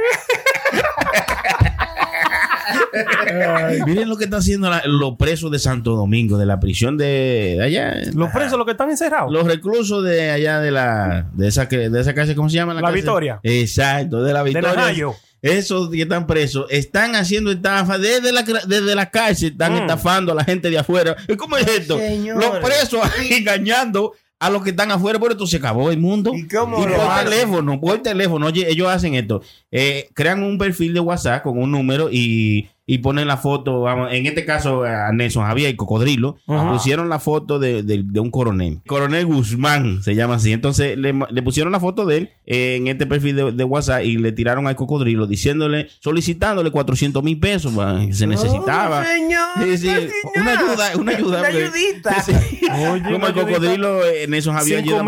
[3.86, 7.56] Miren lo que están haciendo la- los presos de Santo Domingo, de la prisión de,
[7.58, 7.96] de allá.
[8.14, 9.32] Los presos, los que están encerrados.
[9.32, 12.92] Los reclusos de allá de la de esa de esa cárcel, ¿cómo se llama La?
[12.92, 13.40] Victoria.
[13.44, 14.74] Exacto, de la Victoria.
[14.74, 15.14] Najayo.
[15.42, 19.78] Esos que están presos están haciendo estafa desde la desde la cárcel, están Mm.
[19.78, 21.16] estafando a la gente de afuera.
[21.28, 21.98] ¿Y ¿Cómo es esto?
[21.98, 22.46] señores.
[22.46, 23.00] Los presos
[23.30, 26.32] engañando a los que están afuera, pero esto se acabó el mundo.
[26.34, 27.30] ¿Y cómo por lo hacen?
[27.30, 28.48] teléfono, por teléfono.
[28.48, 29.42] Oye, ellos hacen esto.
[29.72, 34.10] Eh, crean un perfil de WhatsApp con un número y y ponen la foto, vamos,
[34.12, 36.38] en este caso a Nelson Javier y Cocodrilo,
[36.72, 38.80] pusieron la foto de, de- de un coronel.
[38.88, 40.52] Coronel Guzmán se llama así.
[40.52, 44.04] Entonces le, le pusieron la foto de él eh, en este perfil de, de WhatsApp
[44.04, 47.74] y le tiraron al Cocodrilo diciéndole, solicitándole 400 mil pesos
[48.08, 49.06] que se necesitaba.
[49.06, 50.10] señor, Sí, sí, señor.
[50.36, 51.40] una ayuda, una ayuda.
[51.40, 52.16] Una ayudita.
[52.26, 52.34] Sí.
[52.92, 55.02] Oye, Como el cocodrilo, eh, Nelson Javier ayuda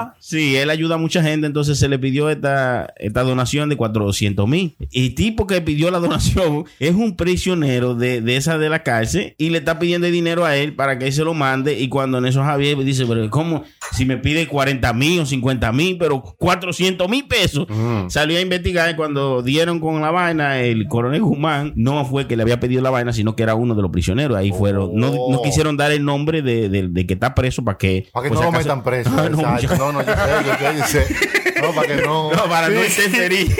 [0.00, 0.14] a.
[0.18, 4.46] Sí, él ayuda a mucha gente, entonces se le pidió esta, esta donación de 400
[4.48, 4.76] mil.
[4.90, 8.82] Y el tipo que pidió la donación es un prisionero de, de esa de la
[8.82, 11.78] cárcel y le está pidiendo dinero a él para que él se lo mande.
[11.78, 13.64] Y cuando Nelson Javier dice, pero ¿cómo?
[13.92, 17.66] Si me pide 40 mil o 50 mil, pero 400 mil pesos.
[18.08, 22.34] Salió a investigar y cuando dieron con la vaina, el coronel Guzmán no fue que
[22.36, 24.36] le había pedido la vaina, sino que era uno de los prisioneros.
[24.36, 27.76] Ahí fueron, no, no quisieron dar el nombre de, de- de que está preso para
[27.76, 28.08] que...
[28.12, 29.10] Para que pues, no lo metan preso.
[29.18, 29.60] Ah, no, exacto.
[29.68, 31.38] yo- no, no, yo sé, yo sé, yo sé.
[31.62, 32.30] No, para que no.
[32.32, 33.54] no, para no interferir.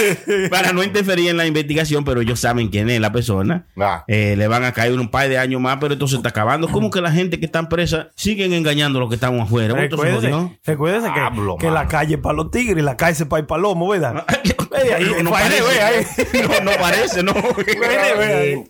[0.50, 3.66] para no interferir en la investigación, pero ellos saben quién es la persona.
[3.78, 4.04] Ah.
[4.08, 6.68] Eh, le van a caer un par de años más, pero esto se está acabando.
[6.68, 9.68] ¿Cómo que la gente que está presa siguen engañando a los que estamos afuera?
[9.82, 10.56] Esto se Recuérdese, jodió.
[10.64, 13.40] recuérdese que, Hablo, que la calle es para los tigres y la calle es para
[13.40, 14.24] el palomo, ¿verdad?
[14.70, 17.34] Ve ahí, no, Parece, no, no parece, no.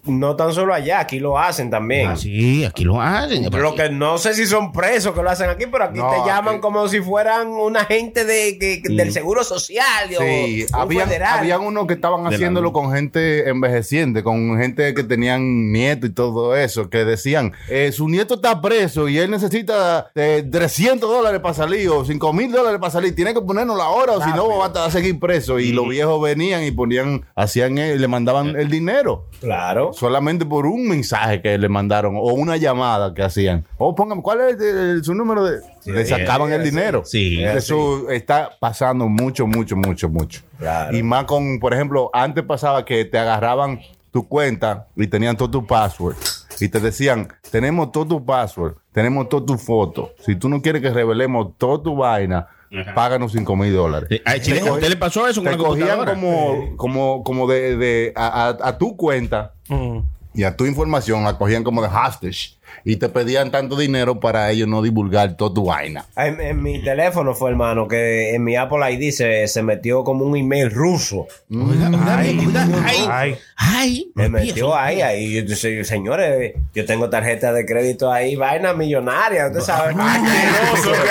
[0.05, 2.09] Y no tan solo allá, aquí lo hacen también.
[2.09, 3.49] Ah, sí, aquí lo hacen.
[3.51, 6.29] Lo que no sé si son presos que lo hacen aquí, pero aquí No, te
[6.29, 10.75] llaman aquí- como si fueran una gente de, que- del seguro social o Sí, un
[10.81, 16.11] habían, habían unos que estaban haciéndolo con gente envejeciente, con gente que tenían nieto y
[16.11, 21.41] todo eso, que decían, eh, su nieto está preso y él necesita eh, 300 dólares
[21.41, 24.31] para salir o 5 mil dólares para salir, tiene que ponernos la hora o si
[24.31, 25.59] no va a seguir preso.
[25.59, 29.27] Y los viejos venían y ponían, hacían, eh, le mandaban el dinero.
[29.41, 29.93] Claro.
[29.93, 33.65] Solamente por un mensaje que le mandaron o una llamada que hacían.
[33.79, 35.61] O póngame, ¿cuál es el- su número de...?
[35.85, 37.03] Le sacaban el dinero.
[37.05, 37.43] Sí.
[37.43, 40.43] Eso está pasando mucho, mucho, mucho, mucho.
[40.59, 40.97] Claro.
[40.97, 45.51] Y más con, por ejemplo, antes pasaba que te agarraban tu cuenta y tenían todo
[45.51, 46.17] tu password.
[46.61, 50.13] Y te decían, tenemos todo tu password, tenemos todo tu foto.
[50.25, 52.49] Si tú no quieres que revelemos toda tu vaina,
[52.95, 54.09] páganos 5 mil dólares.
[54.43, 58.49] Sí, ¿a usted le pasó eso con Te cogían como, como, como de, de- a,
[58.49, 60.01] a- a tu cuenta Mm.
[60.35, 62.57] Y a tu información, la cogían como de hostage.
[62.85, 66.07] Y te pedían tanto dinero para ellos no divulgar toda tu vaina.
[66.17, 70.25] En, en mi teléfono fue, hermano, que en mi Apple ID se, se metió como
[70.25, 71.27] un email ruso.
[71.53, 73.39] Ay, ay, Ay.
[73.57, 75.35] ay, Me me metió ahí, ahí.
[75.35, 79.49] Yo dije, señores, yo tengo tarjeta de crédito ahí, vaina millonaria.
[79.49, 79.95] Usted sabe.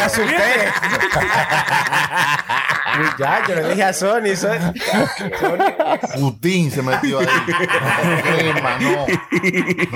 [0.01, 0.35] Asusté.
[2.97, 4.35] Muchacho, le dije a Sony.
[4.35, 4.73] Sony-
[6.19, 7.27] Putin se metió ahí.
[8.23, 9.05] Crema, no.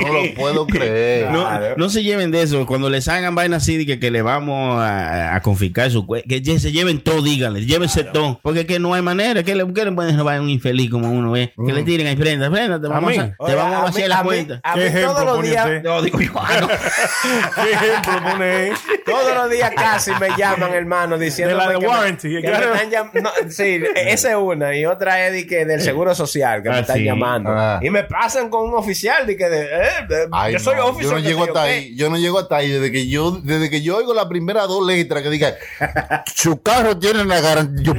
[0.02, 1.30] No lo puedo creer.
[1.32, 1.76] No, Claro.
[1.78, 2.66] no se lleven de eso.
[2.66, 6.28] Cuando les hagan vainas así de que, que le vamos a, a confiscar su cuenta,
[6.28, 8.40] que se lleven todo, díganle, llévense todo.
[8.42, 9.44] Porque es que no hay manera.
[9.44, 11.54] que le, que le pueden robar a un infeliz como uno ve?
[11.66, 13.18] Que le tiren ahí, prenda, prenda, te vamos mí?
[13.18, 14.60] a, te Oiga, vamos a mí- vaciar la cuenta.
[14.64, 15.84] A mí ¿Qué ejemplo todos los pone días, usted?
[15.84, 16.68] No, digo yo, ah, no.
[17.64, 18.72] ¿Qué ejemplo pone ahí?
[19.06, 22.48] todos los días casi me llaman, hermano, diciendo De la de que, warranty, me, que
[22.48, 22.74] claro.
[22.84, 24.76] Están llam- no, Sí, esa es una.
[24.76, 27.04] Y otra es de que del seguro social que me Ah, están sí.
[27.04, 27.50] llamando.
[27.52, 27.80] Ah.
[27.82, 30.86] Y me pasan con un oficial de que de, eh, de- Ay, yo soy no,
[30.88, 31.12] oficial.
[31.16, 31.70] yo no llego hasta qué.
[31.72, 31.96] ahí.
[31.96, 32.72] Yo no llego hasta ahí.
[32.72, 35.56] Desde que yo, desde que yo oigo las primeras dos letras que diga
[36.36, 37.94] su carro tiene la garantía.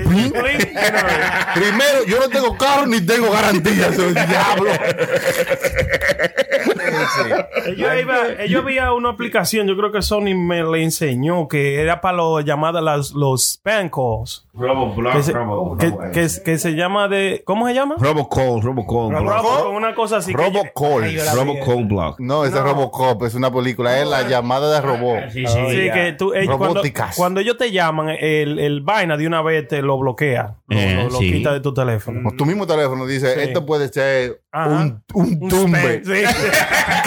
[1.55, 3.92] Primero, yo no tengo carro ni tengo garantía.
[3.92, 4.70] Soy diablo.
[7.66, 12.00] Ellos, iba- ellos había una aplicación, yo creo que Sony me le enseñó que era
[12.00, 14.46] para los llamadas las, los spam calls.
[15.12, 17.42] Que se, que, que- que se llama de.
[17.44, 17.96] ¿Cómo se llama?
[17.98, 19.22] Robocall, Robocall, block.
[19.27, 20.33] Robo, con una cosa así.
[20.33, 21.05] que- Robocall.
[21.35, 22.20] Robocall block.
[22.20, 25.31] No, ese es Robocop, es una película, es la llamada de robot.
[25.31, 25.59] Sí, sí.
[25.70, 27.16] Sí, que tú, eh, cuando, Robóticas.
[27.16, 30.55] cuando ellos te llaman, el, el vaina de una vez te lo bloquea.
[30.68, 31.33] Lo, Eh, lo- lo sí.
[31.33, 32.31] quita de tu teléfono.
[32.37, 34.68] Tu mismo teléfono dice, esto puede ser Ajá.
[34.70, 36.03] un, un Un tumbe.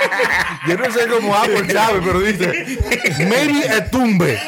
[0.00, 0.70] sí.
[0.70, 2.78] Yo no sé cómo Apple sabe, pero dice,
[3.18, 4.38] maybe a tumbe.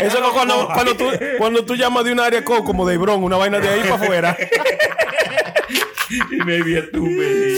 [0.00, 3.36] Eso es cuando, cuando, tú, cuando tú llamas de un área como de Bron, una
[3.36, 4.36] vaina de ahí para afuera.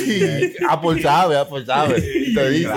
[0.04, 2.00] Sí, Apple sabe, Apple sabe.
[2.00, 2.70] Te dice.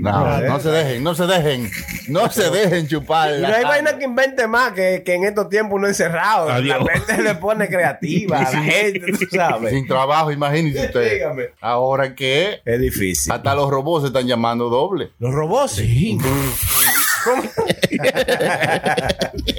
[0.00, 1.70] No, no se dejen, no se dejen,
[2.08, 3.38] no se dejen chupar.
[3.38, 6.48] Y no hay vaina que invente más que, que en estos tiempos uno encerrado.
[6.50, 6.78] Adiós.
[6.84, 9.72] La gente le pone creativa a la gente, tú sabes.
[9.72, 11.12] Sin trabajo, imagínese usted.
[11.14, 11.44] Dígame.
[11.60, 13.32] Ahora que Es difícil.
[13.32, 15.10] hasta los robots se están llamando doble.
[15.18, 15.72] Los robots.
[15.72, 16.18] Sí.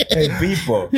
[0.10, 0.90] El pipo.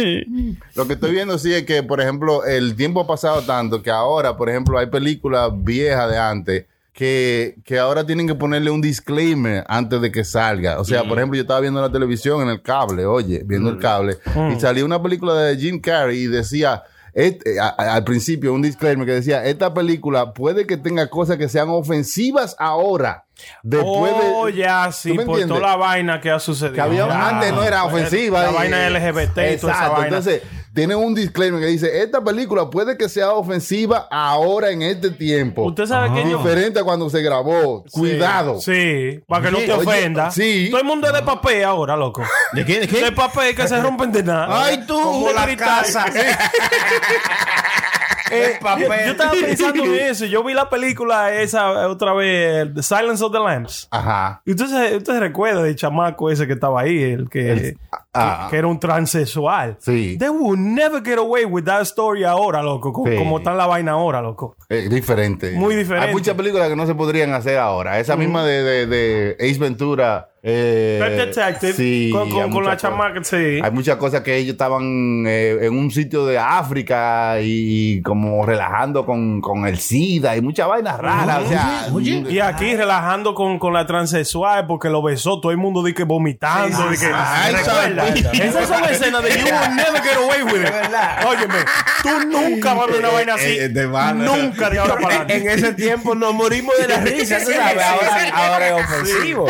[0.76, 3.92] Lo que estoy viendo sí es que, por ejemplo, el tiempo ha pasado tanto que
[3.92, 8.82] ahora, por ejemplo, hay películas viejas de antes que, que ahora tienen que ponerle un
[8.82, 10.80] disclaimer antes de que salga.
[10.80, 13.80] O sea, por ejemplo, yo estaba viendo la televisión en el cable, oye, viendo el
[13.80, 14.18] cable,
[14.56, 18.62] y salió una película de Jim Carrey y decía, este, a- a- al principio un
[18.62, 23.26] disclaimer que decía, esta película puede que tenga cosas que sean ofensivas ahora.
[23.62, 24.54] Después oh, de...
[24.54, 26.76] ya, sí, toda la vaina que ha sucedido.
[26.76, 27.30] que había Ya.
[27.30, 28.44] antes no era ofensiva.
[28.44, 29.92] La y- vaina LGBT y toda esa Exacto.
[29.94, 30.08] vaina.
[30.08, 30.42] Entonces,
[30.74, 35.66] tiene un disclaimer que dice, esta película puede que sea ofensiva ahora en este tiempo.
[35.66, 36.38] Usted sabe que yo...
[36.40, 37.84] Diferente a cuando se grabó.
[37.92, 38.60] Cuidado.
[38.60, 40.32] Sí, para que no te Oye, ofenda.
[40.32, 40.68] sí.
[40.72, 42.24] Todo el mundo es de papel ahora, loco.
[42.54, 42.80] ¿De qué?
[42.82, 43.04] ¿De qué?
[43.04, 44.66] De papel que se rompen de nada.
[44.66, 45.00] Ay, tú.
[45.00, 46.06] Como De la casa.
[48.34, 48.88] Eh, papel.
[48.88, 50.26] Yo, estaba pensando en eso.
[50.26, 53.88] Yo vi la película esa otra vez, The Silence of the Lambs.
[53.92, 54.42] Ajá.
[54.46, 57.78] Y usted usted se recuerda del chamaco ese que estaba ahí, el que, El-
[58.14, 58.48] ah.
[58.50, 59.78] que, era un transexual.
[59.80, 60.18] Sí.
[60.18, 62.92] They will never get away with that story ahora, loco.
[62.92, 63.16] co- Sí.
[63.18, 64.56] Como está la vaina ahora, loco.
[64.70, 65.52] Es diferente.
[65.52, 66.08] Muy diferente.
[66.08, 68.00] Hay muchas películas que no se podrían hacer ahora.
[68.00, 70.30] Esa misma de, de, de Ace Ventura.
[70.46, 71.72] Eh, Pet Detective.
[71.74, 72.82] sí, con, con- hay con la muchas cosas.
[72.82, 73.60] chamaca, sí.
[73.64, 79.06] Hay muchas cosas que ellos estaban eh, en un sitio de África y, como relajando
[79.06, 81.44] con, con el SIDA y muchas vainas raras.
[81.46, 81.88] O sea,
[82.30, 86.04] Y aquí relajando con, con la transexual porque lo besó todo el mundo de que
[86.04, 86.90] vomitando.
[86.90, 88.42] de que, Ay, sí.
[88.42, 91.26] Esas son escenas de You will never get away with it.
[91.26, 91.56] Óyeme,
[92.04, 93.46] tú nunca vas a ver una vaina así.
[93.46, 97.52] Eh, de nunca de ahora para En ese tiempo nos morimos de la risa, ¿tú
[97.52, 97.82] sabes?
[97.82, 99.48] Ahora, ahora es ofensivo.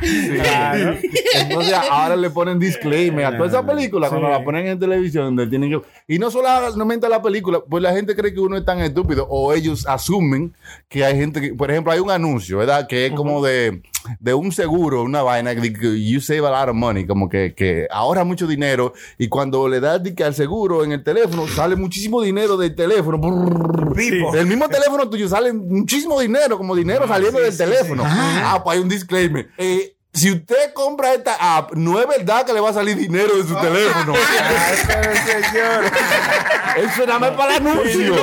[0.00, 0.96] Claro.
[1.34, 5.46] Entonces ahora le ponen disclaimer a toda esa película cuando la ponen en televisión donde
[5.46, 8.80] tienen que y no solamente la película, pues la gente cree que uno es tan
[8.80, 10.54] estúpido o ellos asumen
[10.88, 12.86] que hay gente que, por ejemplo, hay un anuncio, ¿verdad?
[12.88, 13.82] Que es como de,
[14.18, 18.24] de un seguro, una vaina you save a lot of money, como que, que ahorra
[18.24, 22.22] mucho dinero y cuando le das di que al seguro en el teléfono sale muchísimo
[22.22, 23.20] dinero del teléfono.
[23.94, 24.34] Pipo.
[24.34, 28.02] El mismo teléfono tuyo sale muchísimo dinero, como dinero saliendo del teléfono.
[28.06, 29.48] Ah, pues hay un disclaimer.
[29.58, 33.36] Eh, si usted compra esta app, no es verdad que le va a salir dinero
[33.36, 34.14] de su teléfono.
[36.76, 38.14] Eso nada más para el anuncio.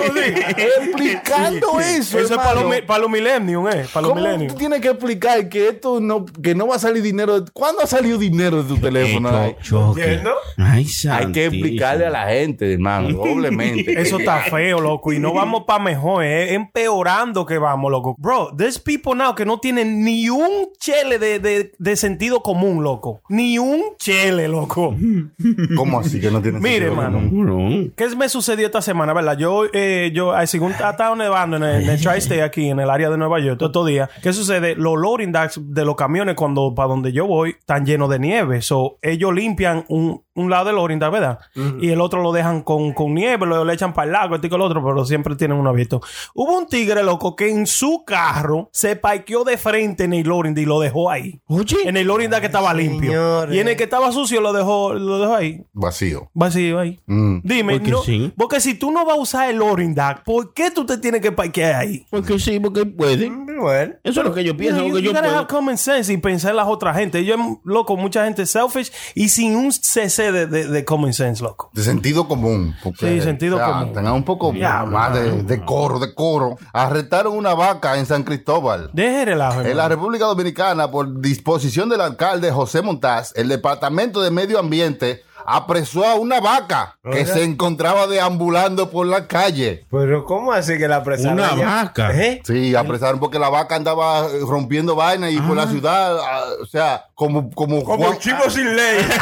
[0.58, 2.20] Explicando eso.
[2.20, 3.86] Eso es para los, para los millennials, ¿eh?
[3.94, 7.04] Para los ¿Cómo tú tienes que explicar que esto no, que no va a salir
[7.04, 7.42] dinero?
[7.42, 9.30] de- ¿Cuándo ha salido dinero de tu teléfono?
[9.30, 10.22] Ay, Choque.
[10.58, 14.00] Ay, Hay que explicarle a la gente, hermano, doblemente.
[14.00, 15.12] Eso está feo, loco.
[15.14, 18.16] Y no vamos para mejor, es empeorando que vamos, loco.
[18.18, 22.84] Bro, there's people now que no tienen ni un chele de, de- de sentido común,
[22.84, 23.22] loco.
[23.30, 24.96] Ni un chele, loco.
[25.76, 27.18] ¿Cómo así que no tiene Mire, sentido mano.
[27.18, 27.94] común?
[27.96, 29.38] ¿Qué me sucedió esta semana, verdad?
[29.38, 32.80] Yo, eh, yo, eh, según ha estado nevando en el, en el tri-state aquí, en
[32.80, 34.10] el área de Nueva York, todo días.
[34.22, 34.76] ¿Qué sucede?
[34.76, 38.62] Los loading docks de los camiones, cuando para donde yo voy, están llenos de nieve.
[38.62, 41.40] So, ellos limpian un, un lado del dock, ¿verdad?
[41.82, 44.48] Y el otro lo dejan con, con nieve, luego le echan para el lago, este
[44.48, 46.02] y con el otro, pero siempre tienen uno abierto.
[46.34, 50.46] Hubo un tigre, loco, que en su carro se parqueó de frente en el dock
[50.56, 51.42] y lo dejó ahí.
[51.48, 51.78] Oye.
[51.86, 53.12] En el dock que estaba limpio.
[53.12, 53.56] Señores.
[53.56, 55.64] Y en el que estaba sucio lo dejó, lo dejó ahí.
[55.74, 56.30] Vacío.
[56.34, 57.00] Vacío ahí.
[57.08, 57.40] Mm.
[57.44, 58.34] Dime, Porque no, sí.
[58.38, 61.32] porque si tú no vas a usar el dock, ¿por qué tú te tienes que
[61.32, 62.06] parquear ahí?
[62.10, 63.46] Porque sí, porque pueden.
[63.60, 63.96] Bueno.
[64.04, 65.40] Eso es lo que yo You, pienso, know, lo you- que you yo gotta puedo.
[65.40, 67.26] have common sense y pensar en las otras gente.
[67.26, 71.70] Yo, loco, mucha gente selfish y sin un cc de, de, de common sense, loco.
[71.74, 72.76] De sentido común.
[72.84, 73.94] porque, Sí, sentido común.
[73.94, 76.58] Tengan un poco Ya, más de, de coro, de coro.
[76.74, 78.90] Arrestaron una vaca en San Cristóbal.
[78.94, 79.88] Deje el relajo, En la.
[79.88, 86.16] República Dominicana, por disposición del alcalde José Montaz, el Departamento de Medio Ambiente apresó a
[86.16, 89.88] una vaca que se encontraba deambulando por la calle.
[89.90, 91.40] Pero ¿cómo así que la apresaron?
[91.40, 92.12] Una vaca.
[92.14, 92.42] ¿Eh?
[92.44, 96.66] Sí, apresaron porque la vaca andaba eh, rompiendo vainas y por la ciudad, ah, o
[96.66, 99.08] sea, como como Como Juan- chivo sin ley.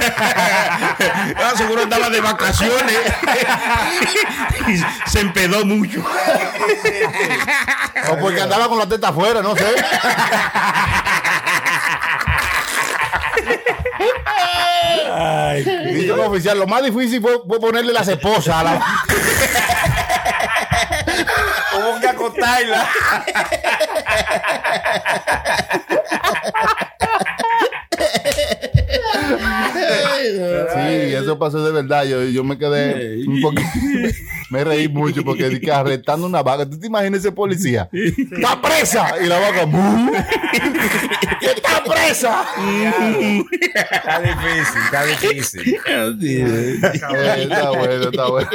[1.38, 2.98] Ah, seguro andaba de vacaciones.
[4.68, 4.78] Y
[5.12, 6.00] se empedó mucho.
[8.12, 9.64] o porque andaba con la teta afuera, no sé.
[15.56, 18.82] Dice el oficial, lo más difícil fue, fue ponerle las esposas a la
[21.78, 22.90] Hubo que acotarla.
[30.74, 32.04] Sí, eso pasó de verdad.
[32.06, 33.70] Yo, yo me quedé un poquito.
[34.56, 36.66] Me reí mucho porque dije arrestando una vaca.
[36.70, 37.90] ¿Tú te imaginas ese policía?
[37.92, 39.16] ¡Está presa!
[39.22, 39.66] Y la vaca.
[39.66, 40.14] "Bu".
[41.42, 42.46] "¿Qué ¡Está presa!
[43.92, 45.78] Está difícil, está difícil.
[46.26, 46.80] Eh,
[47.44, 48.50] está bueno, está bueno.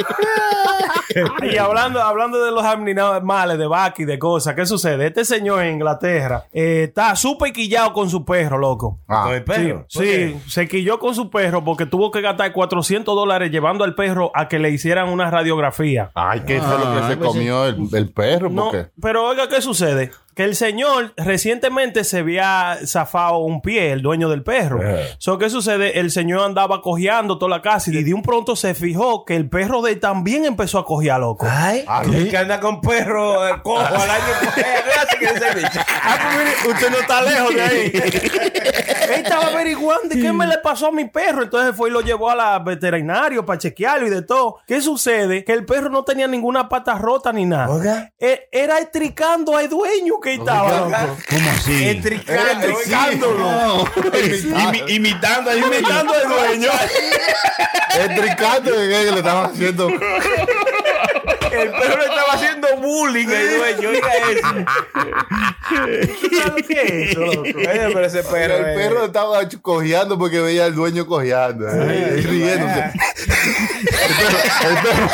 [1.51, 5.07] Y hablando, hablando de los animales, de vaca y de cosas, ¿qué sucede?
[5.07, 8.99] Este señor en Inglaterra eh, está súper quillado con su perro, loco.
[9.07, 9.85] Ah, Con el perro.
[9.87, 14.31] Sí, se quilló con su perro porque tuvo que gastar 400 dólares llevando al perro
[14.33, 16.11] a que le hicieran una radiografía.
[16.13, 18.49] Ay, ¿qué fue lo que se pues comió el, el perro?
[18.49, 20.11] No, Porque pero oiga, ¿qué sucede?
[20.35, 24.79] Que el señor recientemente se había zafado un pie, el dueño del perro.
[25.17, 25.99] So, ¿Qué sucede?
[25.99, 29.49] El señor andaba cojeando toda la casa y de un pronto se fijó que el
[29.49, 31.47] perro de él también empezó a cojear loco.
[31.49, 35.79] Ay, el que anda con perro eh, cojo al año que ese bicho.
[35.87, 37.91] Ah, pues mire, usted no está lejos de ahí.
[37.93, 41.43] Él estaba averiguando qué me le pasó a mi perro.
[41.43, 44.57] Entonces fue y lo llevó a la veterinario para chequearlo y de todo.
[44.67, 45.43] ¿Qué sucede?
[45.43, 47.69] Que el perro no tenía ninguna pata rota ni nada.
[47.69, 48.11] Oiga.
[48.19, 50.87] Eh, Era estricando al dueño que estaba.
[51.29, 52.01] ¿Cómo así?
[54.45, 56.69] Imi- imitando Imitando al dueño.
[57.99, 59.89] Estricando que le estaban haciendo.
[59.89, 63.89] El perro le estaba haciendo bullying al dueño.
[63.89, 64.47] Oiga eso.
[66.29, 67.43] ¿Tú sabes qué es eso,
[67.93, 68.55] pero ese perro.
[68.67, 71.65] el perro estaba cojeando porque veía al dueño cojeando.
[71.67, 72.79] y riéndose.
[72.79, 74.37] El perro,
[74.69, 75.09] el perro.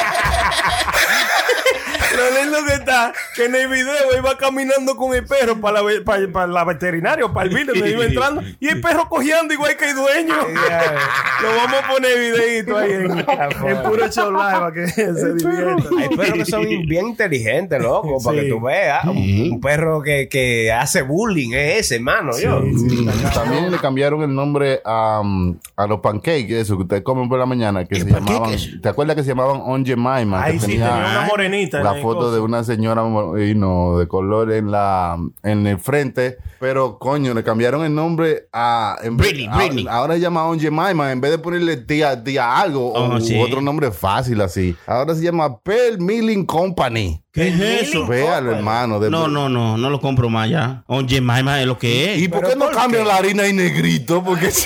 [2.18, 5.90] Lo lindo que está, que en el video iba caminando con el perro para la,
[6.04, 9.78] para, para la veterinaria, para el video, donde iba entrando, y el perro cojeando igual
[9.78, 10.36] que el dueño.
[10.36, 13.12] Lo vamos a poner videito ahí en,
[13.70, 15.90] en puro show live para que se divierta.
[16.00, 18.44] Hay perros que son bien inteligentes, loco, para Sí.
[18.44, 19.04] que tú veas.
[19.06, 22.32] Un, un perro que, que hace bullying es ese, hermano.
[22.38, 22.62] yo.
[22.62, 27.30] Mm, También le cambiaron el nombre a, um, a los pancakes, eso que ustedes comen
[27.30, 28.52] por la mañana, que se llamaban.
[28.82, 30.46] ¿Te acuerdas que se llamaban On Jemima?
[30.46, 33.04] Que sí, tenía una morenita en La el foto de una señora
[33.42, 38.48] y no, de color en la en el frente, pero coño, le cambiaron el nombre
[38.54, 39.88] a en vez- Britney, a- Britney.
[39.90, 43.40] Ahora se llama On Jemima, en vez de ponerle tía, tía algo o Oh, sí.
[43.42, 44.76] otro nombre fácil así.
[44.86, 47.24] Ahora se llama Pearl Milling Company.
[47.32, 48.08] ¿Qué es eso?
[48.08, 49.00] Véalo, hermano.
[49.00, 50.84] de- No, no, no, no lo compro más ya.
[50.88, 52.22] Oye, más es lo que es.
[52.22, 54.24] ¿Y por qué no cambian la harina y negrito?
[54.24, 54.66] Porque sí.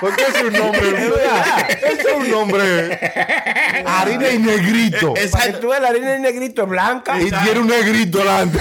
[0.00, 1.70] Porque es un nombre, ¿verdad?
[1.70, 2.98] Es un nombre.
[3.86, 5.14] Harina y negrito.
[5.32, 7.20] Para que tú veas la harina de negrito es blanca.
[7.20, 8.58] Y tiene un negrito delante.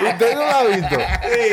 [0.00, 0.96] Usted no lo ha visto.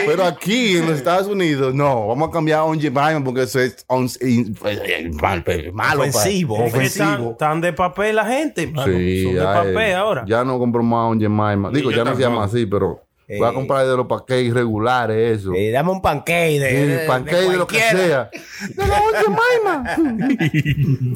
[0.05, 2.07] Pero aquí en los Estados Unidos, no.
[2.07, 5.43] Vamos a cambiar a Jemima porque eso es on- in- eh, mal-
[5.73, 6.01] malo.
[6.03, 7.31] pa- Ofensivo, Ofensivo.
[7.31, 8.91] están de papel la gente, mano.
[8.91, 10.23] Sí, Son de papel eh, ahora.
[10.27, 11.69] Ya no compro más On Jemima.
[11.71, 13.53] Digo, ya no se llama así, pero voy a Eh.
[13.53, 15.53] comprar de los paquetes regulares, eso.
[15.55, 18.29] Eh, dame un pancake de, Sí, de- de pancake de lo que sea.
[18.75, 20.45] De la Jemima.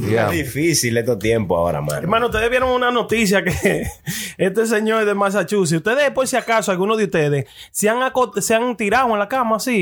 [0.09, 0.25] Yeah.
[0.27, 1.97] Es difícil estos tiempos ahora, mano.
[1.97, 3.51] Hermano, ustedes vieron una noticia que
[4.37, 7.99] este señor de Massachusetts, ustedes por si acaso, algunos de ustedes, se han,
[8.41, 9.75] se han tirado en la cama así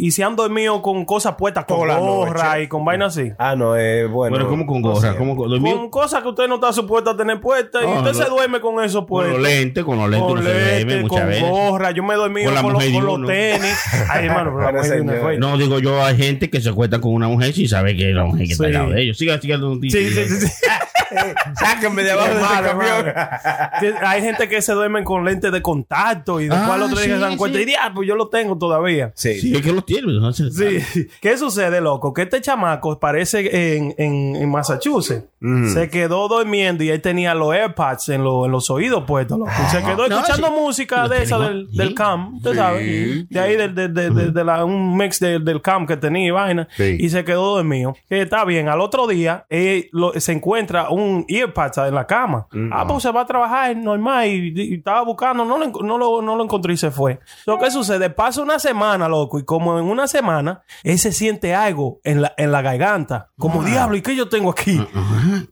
[0.00, 3.30] y, y se han dormido con cosas puestas, con Toda gorra y con vainas así.
[3.38, 4.34] Ah, no, es bueno.
[4.36, 5.16] Bueno, ¿cómo con gorra?
[5.16, 5.74] ¿Cómo con dormir?
[5.74, 8.14] Con cosas que usted no está supuesto a tener puestas y usted no.
[8.14, 9.32] se duerme con eso Con puesto.
[9.38, 11.49] los lentes, con los lentes Con no se duerme muchas con veces.
[11.50, 11.90] Gorra.
[11.90, 13.76] Yo me he dormido Con la con, los, con los tenis.
[14.08, 17.12] Ay, hermano, pero la mujer fue- No, digo yo, hay gente que se acuesta con
[17.12, 19.18] una mujer sin saber que es la mujer que está al lado de ellos.
[19.18, 19.58] Siga, siga.
[19.82, 20.46] sí, sí, sí.
[21.58, 23.14] Sáquenme de abajo de camión.
[24.02, 27.04] Hay gente que se duermen con lentes de contacto y después Ah, al otro día
[27.06, 27.62] sí, se dan cuenta sí.
[27.62, 29.12] y "Diablo, pues yo lo tengo todavía.
[29.14, 29.40] Sí.
[29.40, 30.12] Sí, es que los tiene.
[30.20, 30.32] ¿no?
[30.32, 31.06] Se- Sí.
[31.20, 32.12] ¿Qué sucede, loco?
[32.12, 35.24] Que este chamaco parece en, en, en Massachusetts.
[35.72, 39.38] Se quedó durmiendo y él tenía los AirPods en, lo- en los oídos puestos.
[39.38, 39.50] loco.
[39.70, 40.52] Se quedó No, escuchando sí.
[40.54, 41.78] música Lo de esa del, Sí.
[41.78, 42.56] del cam, usted Sí.
[42.56, 43.26] sabe.
[43.30, 46.26] De ahí, del- de, de, de- de la, un mix de- del cam que tenía
[46.26, 46.68] y vaina.
[46.76, 46.96] Sí.
[47.00, 47.96] Y se quedó dormido.
[48.08, 48.68] Que está bien.
[48.68, 52.46] Al otro día eh, lo- se encuentra un earpad en la cama.
[52.72, 55.44] Ah, pues se va a trabajar normal y, y estaba buscando.
[55.44, 57.20] No lo, no, lo, no lo encontró y se fue.
[57.46, 61.54] Lo que sucede, pasa una semana, loco, y como en una semana, él se siente
[61.54, 63.30] algo en la, en la garganta.
[63.38, 64.80] Como diablo, ¿y qué yo tengo aquí?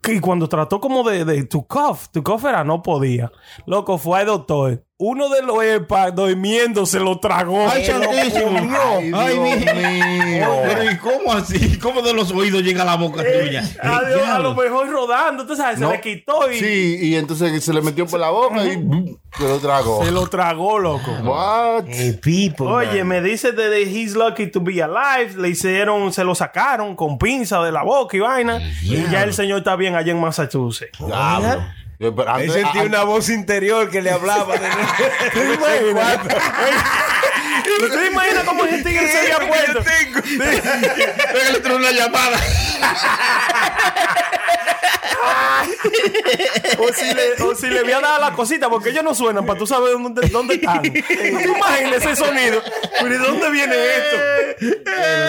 [0.03, 3.31] Que- Y cuando trató como de, de tu cough, tu cough era, no podía.
[3.67, 4.85] Loco, fue al doctor.
[5.01, 7.69] Uno de los AirPads durmiendo se lo tragó.
[7.71, 8.51] Ay, santísimo.
[8.59, 10.49] Ay, Ay, mío.
[10.65, 11.79] Pero ¿y cómo así?
[11.79, 13.63] ¿Cómo de los oídos llega a la boca tuya?
[13.81, 15.91] Adiós, a lo mejor rodando, tú sabes, No.
[15.91, 19.17] se le quitó y Sí, y entonces se le metió por la boca y mm,
[19.37, 20.05] se lo tragó.
[20.05, 21.13] se lo tragó, loco.
[21.23, 21.85] What?
[21.89, 23.23] Eh, people, Oye, man.
[23.23, 25.41] me dice de, de He's Lucky to Be Alive.
[25.41, 28.61] Le hicieron, se lo sacaron con pinza de la boca y vaina.
[28.83, 30.99] Y ya el señor está bien allá en Massachusetts.
[30.99, 31.63] Diablo.
[32.01, 34.57] Yo, pero antes- sentí a- una voz interior que le hablaba.
[34.59, 34.69] De...
[35.33, 36.19] ¿Te imaginas?
[37.91, 39.83] ¿Te imaginas cómo ese tigre se había puesto?
[39.83, 42.39] Pégale tú una llamada.
[46.79, 49.59] O si, le, o si le había dado la cosita, porque ellos no suenan para
[49.59, 50.83] tú saber dónde, dónde están.
[50.83, 52.61] ¿Tú te imaginas ese sonido?
[53.01, 54.77] Pero ¿de dónde viene esto?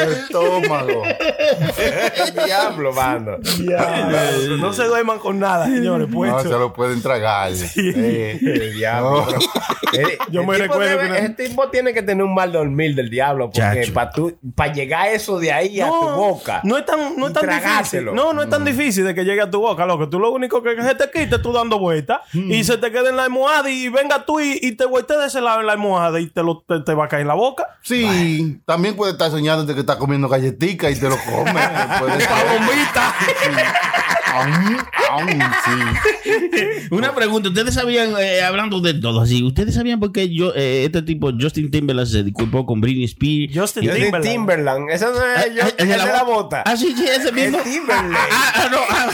[0.06, 1.04] El estómago.
[1.06, 3.38] El diablo, mano.
[4.60, 6.08] No se duerman con nada, señores.
[6.10, 6.44] No Puesto.
[6.44, 7.52] se lo pueden tragar.
[7.76, 9.26] Eh, el diablo.
[9.94, 12.96] Eh, Yo el me recuerdo debe- que Ese tipo tiene que tener un mal dormir
[12.96, 13.50] del diablo.
[13.50, 14.12] Porque para
[14.56, 16.62] para llegar eso de ahí a tu boca.
[16.64, 18.06] No es tan, no es tan difícil.
[18.14, 20.09] No, no es tan difícil de que llegue a tu boca, loco.
[20.09, 23.17] Tú lo único que se te quite tú dando vueltas y se te quede en
[23.17, 26.19] la almohada y venga tú y, y te vueltes de ese lado en la almohada
[26.19, 27.65] y te, lo, te, te va a caer en la boca.
[27.82, 31.51] Sí, también puede estar soñando de que está comiendo galletica y te lo come.
[31.99, 32.30] Puede ser.
[32.30, 33.13] Palomita.
[35.65, 36.88] Sí.
[36.91, 40.84] Una pregunta, ¿ustedes sabían, eh, hablando de todo así, ¿ustedes sabían por qué yo, eh,
[40.86, 43.53] este tipo, Justin Timberlake, se disculpó con Britney Spears?
[43.53, 44.32] Justin de Timberlake.
[44.32, 44.89] Timberland.
[44.89, 46.63] Esa no es yo, es de la bota.
[46.65, 47.57] Ah, sí, sí, ese mismo.
[47.57, 48.17] Es Timberlake.
[48.32, 49.07] Ah, ah, no, ah,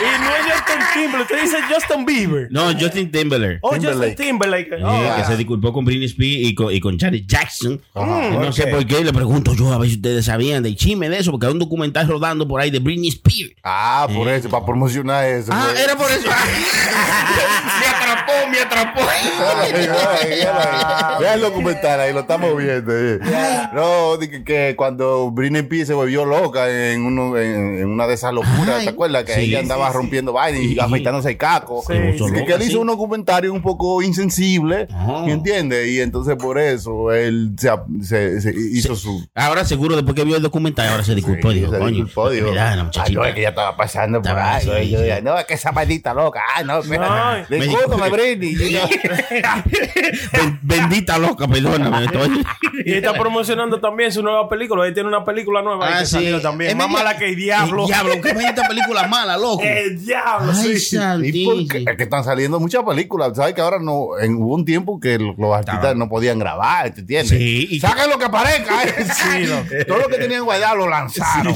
[0.00, 1.32] Y no es Justin Timberlake.
[1.32, 2.48] Usted dice Justin Bieber.
[2.50, 3.58] no, Justin Timberlake.
[3.62, 4.10] Oh, Timberlake.
[4.10, 4.70] Justin Timberlake.
[4.82, 7.80] Oh, que se disculpó con Britney Spears y con, y con Janet Jackson.
[7.94, 11.08] no ¿por sé por qué, le pregunto yo a ver si ustedes sabían del chisme
[11.08, 13.52] de eso, porque hay un documental rodando por ahí de Britney Spears.
[13.62, 15.52] Ah, por eso, para promocionar eso.
[15.54, 15.84] Ah, pues.
[15.84, 16.28] era por eso.
[17.80, 19.00] me atrapó, me atrapó.
[21.20, 22.92] Vean el documental ahí, lo estamos viendo.
[22.94, 23.18] eh.
[23.74, 28.14] No, dije que cuando Britney Spears se volvió loca en, uno, en, en una de
[28.14, 29.24] esas locuras, Ay, ¿te acuerdas?
[29.24, 29.94] Que sí, ella andaba sí.
[29.96, 31.82] rompiendo vainas y afeitándose el caco.
[31.86, 31.92] Sí.
[32.46, 32.76] que él hizo Sí.
[32.76, 35.22] unos comentarios un poco insensibles, Ajá.
[35.22, 35.88] ¿me entiendes?
[35.88, 37.70] Y entonces por eso él se,
[38.02, 39.24] se- se hizo su...
[39.34, 41.50] Ahora seguro después que vio el documental, ahora se disculpó.
[41.52, 44.66] Sí, dijo, se coño, disculpó, dijo, "Ay, no, es que ella estaba pasando por ahí.
[44.66, 45.04] yo sí.
[45.04, 46.42] decía, no, es que esa maldita loca.
[46.56, 46.82] Ah, no,
[47.50, 48.54] Discúlpame, Britney.
[50.32, 52.04] Ben- Bendita loca, perdóname.
[52.06, 52.44] estoy-
[52.84, 54.84] Y está promocionando también su nueva película.
[54.84, 56.12] Ahí tiene una película nueva Ah, que sí.
[56.12, 56.70] salió también.
[56.70, 57.82] Es Más media- mala que el diablo.
[57.82, 59.62] El diablo, qué esta película mala, loco.
[59.62, 60.96] El diablo, Ay, sí.
[61.86, 63.32] Es que están saliendo muchas películas.
[63.36, 64.18] ¿Sabes que ahora no?
[64.20, 67.28] En, hubo un tiempo que los, los artistas no podían grabar, ¿te entiendes?
[67.30, 68.82] Sí, y- Saquen lo que aparezca.
[68.84, 68.94] ¿eh?
[69.14, 69.84] Sí.
[69.86, 71.54] Todo lo que tenían guardado lo lanzaron.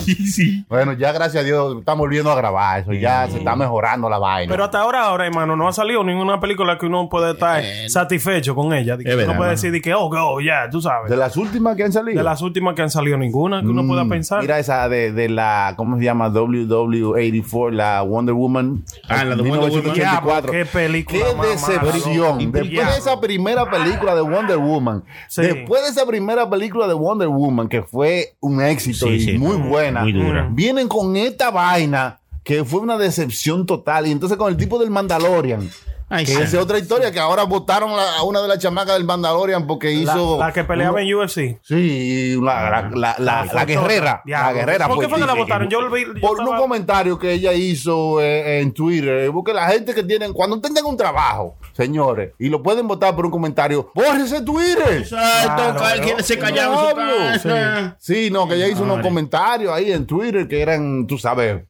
[0.68, 2.92] Bueno, ya gracias a Dios estamos volviendo a grabar eso.
[2.92, 4.50] Ya se está mejorando la vaina.
[4.52, 8.54] Pero hasta ahora, ahora, hermano, no ha salido ninguna película que uno pueda estar satisfecho
[8.54, 8.96] con ella.
[8.96, 11.10] Que Es uno verdad, puede decir de que, oh, oh, ya, tú sabes.
[11.10, 12.18] de las últimas que han salido.
[12.18, 14.40] De las últimas que han salido ninguna que uno pueda Mm, pensar.
[14.40, 16.28] Mira esa de, de la, ¿cómo se llama?
[16.30, 18.84] WW84, la Wonder Woman.
[19.08, 19.70] Ah, la de Wonder Woman.
[19.70, 20.52] 1984.
[20.52, 22.38] Qué película Qué decepción.
[22.52, 25.42] Después de esa primera película de Wonder Woman, Sí.
[25.42, 29.38] después de esa primera película de Wonder Woman, que fue un éxito Sí, y sí,
[29.38, 30.48] muy muy- buena, muy dura.
[30.50, 32.18] vienen con esta vaina
[32.50, 34.08] que fue una decepción total.
[34.08, 35.70] Y entonces con el tipo del Mandalorian.
[36.12, 36.42] Ay, que sí.
[36.42, 39.92] esa es otra historia, que ahora votaron a una de las chamacas del Mandalorian porque
[39.92, 40.36] hizo...
[40.40, 41.60] la que peleaba uno- en UFC.
[41.62, 44.20] Sí, la, la, la, la- la guerrera.
[44.26, 44.88] La guerrera.
[44.88, 45.68] ¿Por qué fue que la votaron?
[45.68, 46.00] Yo lo vi.
[46.02, 50.02] yo Por estaba- unos comentarios que ella hizo eh, en Twitter, porque la gente que
[50.02, 55.02] tienen, cuando tengan un trabajo, señores, y lo pueden votar por un comentario, ¡bórrese Twitter!
[55.02, 57.94] Exacto, Claro, se.
[58.00, 61.62] Sí, no, que ella hizo unos comentarios ahí en Twitter que eran, tú sabes,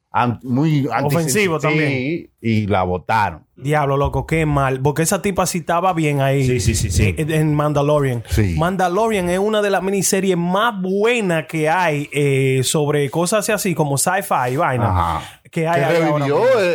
[0.43, 1.89] muy Ofensivos antisem- también.
[1.91, 3.45] Sí, y la votaron.
[3.57, 4.81] Diablo, loco, qué mal.
[4.81, 6.45] Porque esa tipa sí estaba bien ahí.
[6.47, 7.15] Sí, sí, sí, sí.
[7.19, 8.25] En, en Mandalorian.
[8.29, 8.57] Sí.
[8.59, 13.99] Mandalorian es una de las miniseries más buenas que hay eh, sobre cosas así como
[13.99, 14.87] sci-fi y vaina.
[14.91, 15.40] Ajá.
[15.51, 16.69] Que hay Que ahora revivió el,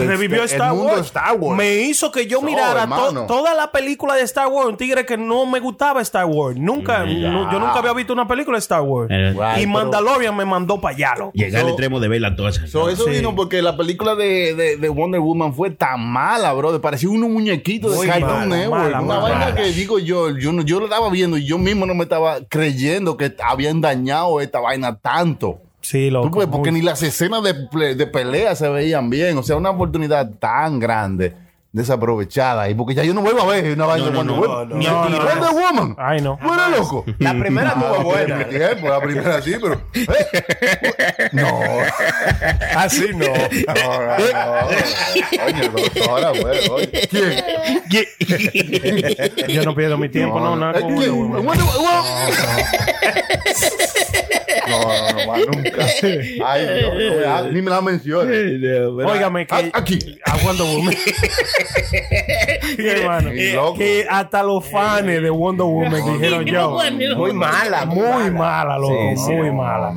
[0.00, 0.96] el- Revivió el Star mundo Wars.
[0.96, 1.56] de Star Wars.
[1.56, 4.68] Me hizo que yo mirara to- toda la película de Star Wars.
[4.68, 6.58] Un tigre que no me gustaba Star Wars.
[6.58, 9.10] Nunca, no- yo nunca había visto una película de Star Wars.
[9.10, 11.32] Eh, Right, y pero- Mandalorian me mandó para allá, loco.
[11.34, 12.56] Llegar al So- extremo de verla todas.
[12.70, 13.10] So, eso Sí.
[13.10, 16.78] vino porque la película de, de, de Wonder Woman fue tan mala, bro.
[16.80, 18.82] Parecía unos muñequitos de Cartoon Network.
[18.84, 19.20] mala, una mala.
[19.38, 22.02] vaina que digo yo, yo, no- yo lo estaba viendo y yo mismo no me
[22.02, 25.60] estaba creyendo que habían dañado esta vaina tanto.
[25.82, 26.28] Sí, loco.
[26.28, 29.36] Tú puedes, porque muy- ni las escenas de, de pelea se veían bien.
[29.38, 31.34] O sea, una oportunidad tan grande
[31.72, 32.68] desaprovechada.
[32.68, 34.42] Y porque ya yo no vuelvo a ver una vaina No, de no, Wonder no,
[34.42, 34.68] Woman.
[34.82, 35.24] no, no, no.
[35.24, 35.94] Wonder Woman.
[35.98, 36.36] Ay, no.
[36.42, 37.04] ¿Tú eres loco?
[37.20, 38.36] La primera estuvo Ah, buena.
[38.38, 39.80] mi tiempo, la primera sí, pero.
[39.94, 41.28] ¿eh?
[41.32, 41.60] No.
[42.76, 43.26] Así no.
[46.06, 46.74] No, no, no.
[46.74, 47.08] Oye.
[47.88, 48.04] ¿Quién?
[49.48, 51.12] Yo no pierdo mi tiempo, no, nada ¿Eh, con ¿Quién?
[51.32, 52.04] Wonder Woman.
[54.70, 55.86] No, no, no, nunca.
[56.46, 56.94] Ay, Dios,
[57.26, 58.62] no ni me la menciones.
[59.04, 59.54] Óigame que...
[59.54, 59.98] Ah, Aquí.
[60.24, 60.94] A Wonder Woman.
[62.78, 63.32] Hermano.
[63.34, 63.78] Y loco.
[63.78, 66.78] Que hasta los fans de Wonder Woman dijeron yo.
[67.16, 67.84] Muy mala.
[67.86, 68.94] Muy mala, loco.
[69.16, 69.32] Sí, sí.
[69.32, 69.92] muy mala.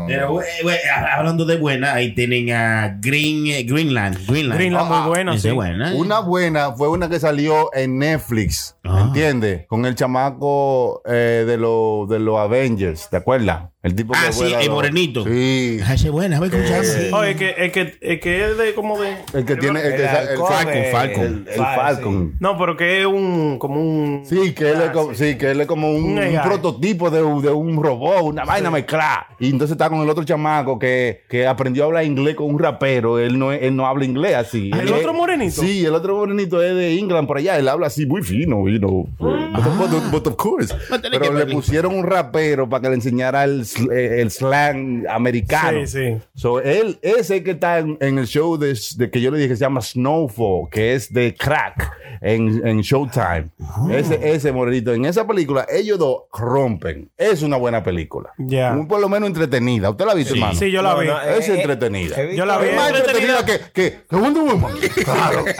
[1.15, 4.17] Hablando de buena, ahí tienen a Green, eh, Greenland.
[4.28, 4.59] Greenland.
[4.59, 5.51] Greenland Ah, muy buena, Esa sí.
[5.55, 5.93] buena.
[5.95, 9.03] Una buena fue una que salió en Netflix, Ah.
[9.07, 9.65] ¿entiendes?
[9.67, 13.69] Con el chamaco eh, de los de los Avengers, ¿te acuerdas?
[13.84, 15.26] El tipo Ah, que sí, el morenito.
[15.26, 15.78] Sí.
[15.86, 17.18] Ah, ese es buena, a ver cómo se llama.
[17.20, 19.14] Oye, es que, es que, es que es de como de.
[19.34, 22.34] El que tiene el, que, El el, Falcon, Falcon, el el Fal- Falcon.
[22.40, 23.58] No, pero que es un.
[23.60, 24.22] Como un.
[24.26, 27.42] Sí, que él es como, sí, que él es como un, Un prototipo de, un-
[27.42, 29.28] de un robot, una vaina mezclada.
[29.38, 32.60] Y entonces está con el otro chamaco que, que aprendió a hablar inglés con un
[32.60, 33.20] rapero.
[33.20, 34.72] Él no, él no habla inglés así.
[34.74, 35.62] ¿El Él otro morenito?
[35.62, 37.58] Sí, el otro morenito es de England por allá.
[37.60, 39.10] Él habla así muy fino, you know.
[39.20, 40.74] But, but- but of course.
[40.90, 45.86] No Pero le pusieron un rapero para que le enseñara el, el slang americano.
[45.86, 46.17] Sí, sí.
[46.36, 49.49] So, él, ese que está en, en el show de, de que yo le dije
[49.49, 53.49] que se llama Snowfall, que es de crack en, en Showtime.
[53.91, 54.93] Ese, ese morenito.
[54.93, 57.09] En esa película, ellos dos rompen.
[57.17, 58.32] Es una buena película.
[58.38, 58.71] Ya.
[58.74, 59.89] Un- Por lo menos entretenida.
[59.89, 60.55] ¿Usted la ha visto, hermano?
[60.55, 61.07] Sí, yo la No, vi.
[61.07, 62.15] no, Es eh, entretenida.
[62.17, 62.69] he visto- Yo la vi.
[62.69, 64.74] Es más entretenida que, que, que Wonder Woman.
[65.03, 65.45] Claro.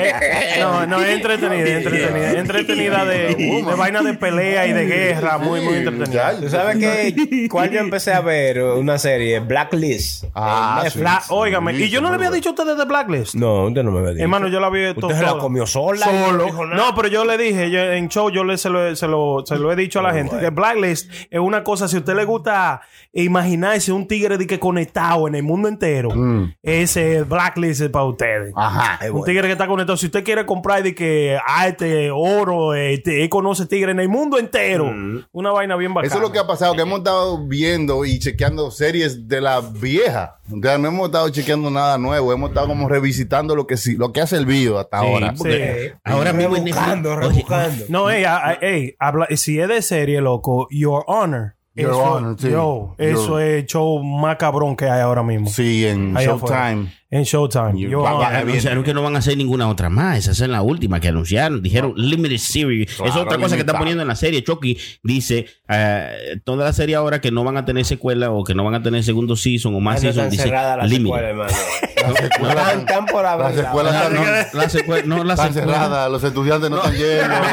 [0.00, 2.30] Eh, no, no, es entretenida, es entretenida.
[2.30, 5.38] Es entretenida de, de vaina de pelea y de guerra.
[5.38, 6.38] Muy, muy entretenida.
[6.40, 7.08] ¿Tú sabes que
[7.50, 8.62] cuál yo empecé a ver?
[8.62, 10.24] Una serie, Blacklist.
[10.34, 10.84] Ah,
[11.28, 13.34] óigame, Sí, y yo no le había dicho a ustedes de Blacklist.
[13.34, 14.22] No, usted no me había dicho.
[14.22, 16.04] Hermano, yo la vi Usted to- se la comió sola.
[16.06, 16.66] Solo.
[16.66, 19.56] No, pero yo le dije, yo en show yo le, se, lo, se, lo, se
[19.56, 22.24] lo he dicho a la gente, que Blacklist es una cosa, si a usted le
[22.24, 22.80] gusta
[23.12, 26.10] imaginarse un tigre de que conectado en el mundo entero,
[26.62, 28.52] ese Blacklist es para ustedes.
[28.56, 28.98] Ajá.
[29.04, 29.24] Es Un bueno.
[29.26, 29.96] tigre que está conectado.
[29.96, 34.38] Si usted quiere comprar de que arte, oro, este, él conoce tigre en el mundo
[34.38, 34.92] entero.
[35.32, 36.08] Una vaina bien bacana.
[36.08, 39.60] Eso es lo que ha pasado, que hemos estado viendo y chequeando series de la
[39.60, 40.38] vieja.
[40.50, 43.96] O sea, no hemos estado chequeando nada nuevo, hemos estado como revisitando lo que sí,
[43.96, 45.34] lo que ha servido hasta ahora.
[45.36, 45.48] Sí.
[46.04, 47.84] Ahora mismo en Rebuscando, rebuscando.
[47.88, 51.54] No, ey, a- ey, habla, si es de serie, loco, Your Honor.
[51.74, 52.50] Your eso, Honor, sí.
[52.50, 55.48] yo, eso Your- es el show más cabrón que hay ahora mismo.
[55.48, 56.76] Sí, en afuera.
[57.12, 57.92] En Showtime.
[58.06, 60.28] Anunciaron que no van a hacer ninguna otra más.
[60.28, 61.60] Esa es la última que anunciaron.
[61.60, 62.94] Dijeron Limited Series.
[62.94, 63.78] Claro, es otra cosa que está limitada.
[63.78, 64.44] poniendo en la serie.
[64.44, 68.54] Chucky dice eh, toda la serie ahora que no van a tener secuela o que
[68.54, 70.30] no van a tener segundo season o más Anda season.
[70.30, 70.52] Dice
[70.86, 71.34] Limited.
[72.00, 73.06] Están
[74.56, 75.52] la secuela no, la no, Está secuela.
[75.52, 77.38] cerrada, los estudiantes no, están llenos.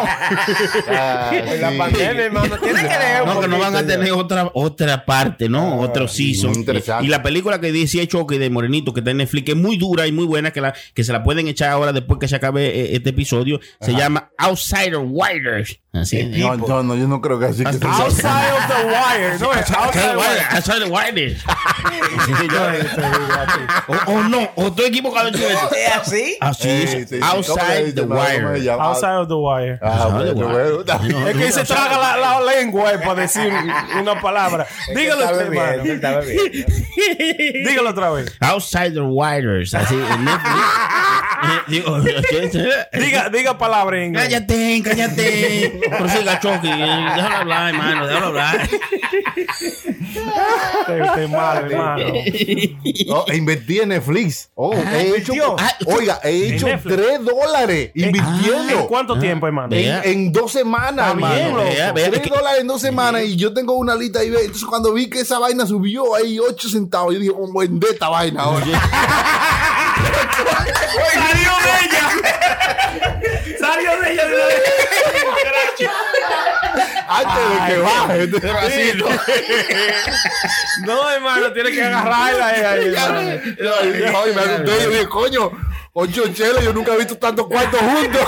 [0.90, 1.78] Ah, En la sí.
[1.78, 2.58] pandemia, hermano.
[2.58, 5.80] Tiene que leer No, que no van a tener otra otra parte, ¿no?
[5.80, 6.54] Otro season.
[7.02, 9.58] Y, y la película que decía Chucky de Morenito, que está en Netflix, que es
[9.58, 12.28] muy dura y muy buena, que, la, que se la pueden echar ahora después que
[12.28, 15.80] se acabe eh, este episodio, se llama Outsider Widers.
[16.02, 16.28] Así es.
[16.30, 19.40] No, no, no, yo no creo que así que Outside of the wire.
[19.40, 20.44] No, es outside the wire.
[20.52, 21.44] Outsider Widers.
[23.88, 25.30] o, o no, o estoy equivocado.
[25.30, 25.46] ¿Es
[25.96, 26.38] así?
[26.40, 26.90] Así Eh, es.
[26.92, 27.20] sí, sí.
[27.20, 28.62] ¿Cómo le Outside the No, ¿cómo se Wire.
[28.64, 28.84] llama?
[28.86, 29.80] Outside of the wire.
[29.82, 30.84] Ah, Outside the wire.
[31.32, 33.52] Es que se traga la, lengua eh, para decir
[34.02, 34.66] una palabra.
[34.96, 35.84] Dígalo usted, hermano.
[35.84, 36.20] Dígalo
[37.90, 38.34] otra vez.
[39.74, 40.64] Así en Netflix.
[41.44, 42.00] Eh, digo,
[42.94, 44.24] Diga, diga palabra en inglés.
[44.26, 45.80] Cállate, cállate.
[45.90, 46.68] Prosiga, Chucky.
[46.68, 48.08] Eh, Déjalo hablar, hermano.
[48.08, 48.70] Déjalo hablar.
[50.80, 52.06] Usted, usted es malo, hermano.
[53.08, 54.50] No, e invertí en Netflix.
[54.56, 56.96] Oh, he hecho, Ah, oiga, he hecho Netflix.
[56.96, 58.80] 3 dólares invirtiendo.
[58.82, 59.76] ¿En cuánto tiempo, hermano?
[59.76, 61.58] En, en dos semanas, hermano.
[61.58, 61.64] loco.
[61.70, 64.28] Vea, vea, 3 que- dólares en dos semanas y yo tengo una lista ahí.
[64.28, 68.10] Entonces, cuando vi que esa vaina subió ahí 8 centavos, yo dije, oh, vende esta
[68.10, 68.66] vaina ahora.
[71.14, 72.04] ¡Salió de ella!
[73.60, 74.34] ¡Salió de ella de
[77.10, 78.22] Antes de que baje.
[78.24, 79.08] Entonces, así, ¿no?
[80.86, 83.22] No, hermano, tiene que agarrarla ahí, ahí, hermano.
[83.22, 84.84] Y dije, "Ay, me asusté.
[84.84, 85.52] Yo dije, coño,
[85.94, 88.22] ocho cheles, yo nunca he visto tantos cuartos juntos.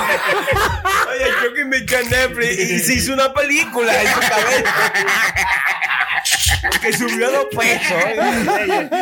[1.10, 1.60] Oye, yo que
[2.00, 4.92] en Netflix y se hizo una película en su cabeza.
[6.82, 7.96] que subió dos pesos.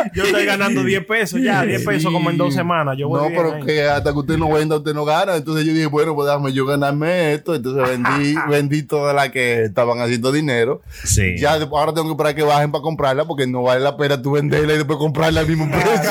[0.14, 2.96] Yo estoy ganando 10 pesos ya, 10 pesos como en dos semanas.
[2.98, 3.62] Yo voy No, bien pero ahí.
[3.64, 5.36] que hasta que usted no venda, usted no gana.
[5.36, 7.54] Entonces yo dije, bueno, pues déjame yo ganarme esto.
[7.54, 10.82] Entonces vendí, vendí todas las que estaban haciendo dinero.
[11.04, 11.36] Sí.
[11.38, 14.32] Ya ahora tengo que esperar que bajen para comprarla porque no vale la pena tú
[14.32, 16.10] venderla y después comprarla al mismo precio.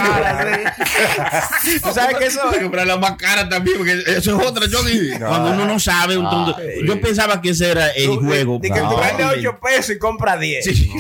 [1.83, 2.39] Tú sabes que eso.
[2.47, 5.11] Hay que comprarla más cara también, porque eso es otra, Chucky.
[5.19, 8.59] Cuando uno no sabe, un tonto- yo pensaba que ese era el juego.
[8.59, 9.47] De que tú No, vendes hombre.
[9.47, 10.65] 8 pesos y compras 10.
[10.65, 10.91] Sí.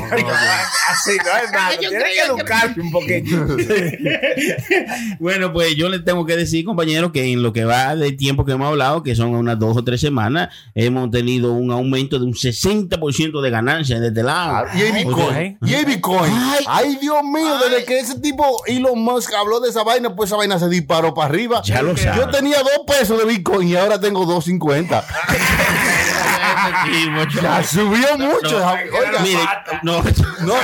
[0.89, 1.81] Así, no, hermano.
[1.81, 3.47] Yo Tienes que educarte un poquito.
[5.19, 8.45] Bueno, pues yo les tengo que decir, compañeros, que en lo que va del tiempo
[8.45, 12.25] que hemos hablado, que son unas dos o tres semanas, hemos tenido un aumento de
[12.25, 14.67] un 60% de ganancias de este lado.
[14.75, 15.57] Y el Bitcoin.
[15.61, 16.31] Y el Bitcoin.
[16.33, 16.65] Ay.
[16.67, 20.37] Ay, Dios mío, desde que ese tipo Elon Musk habló de esa vaina, pues esa
[20.37, 21.61] vaina se disparó para arriba.
[21.63, 22.31] Ya lo Yo sabes.
[22.31, 25.03] tenía dos pesos de Bitcoin y ahora tengo 2.50.
[27.41, 28.59] Ya subió mucho.
[28.59, 29.39] No, Oiga, Mire,
[29.83, 30.03] no, no,
[30.41, 30.55] no,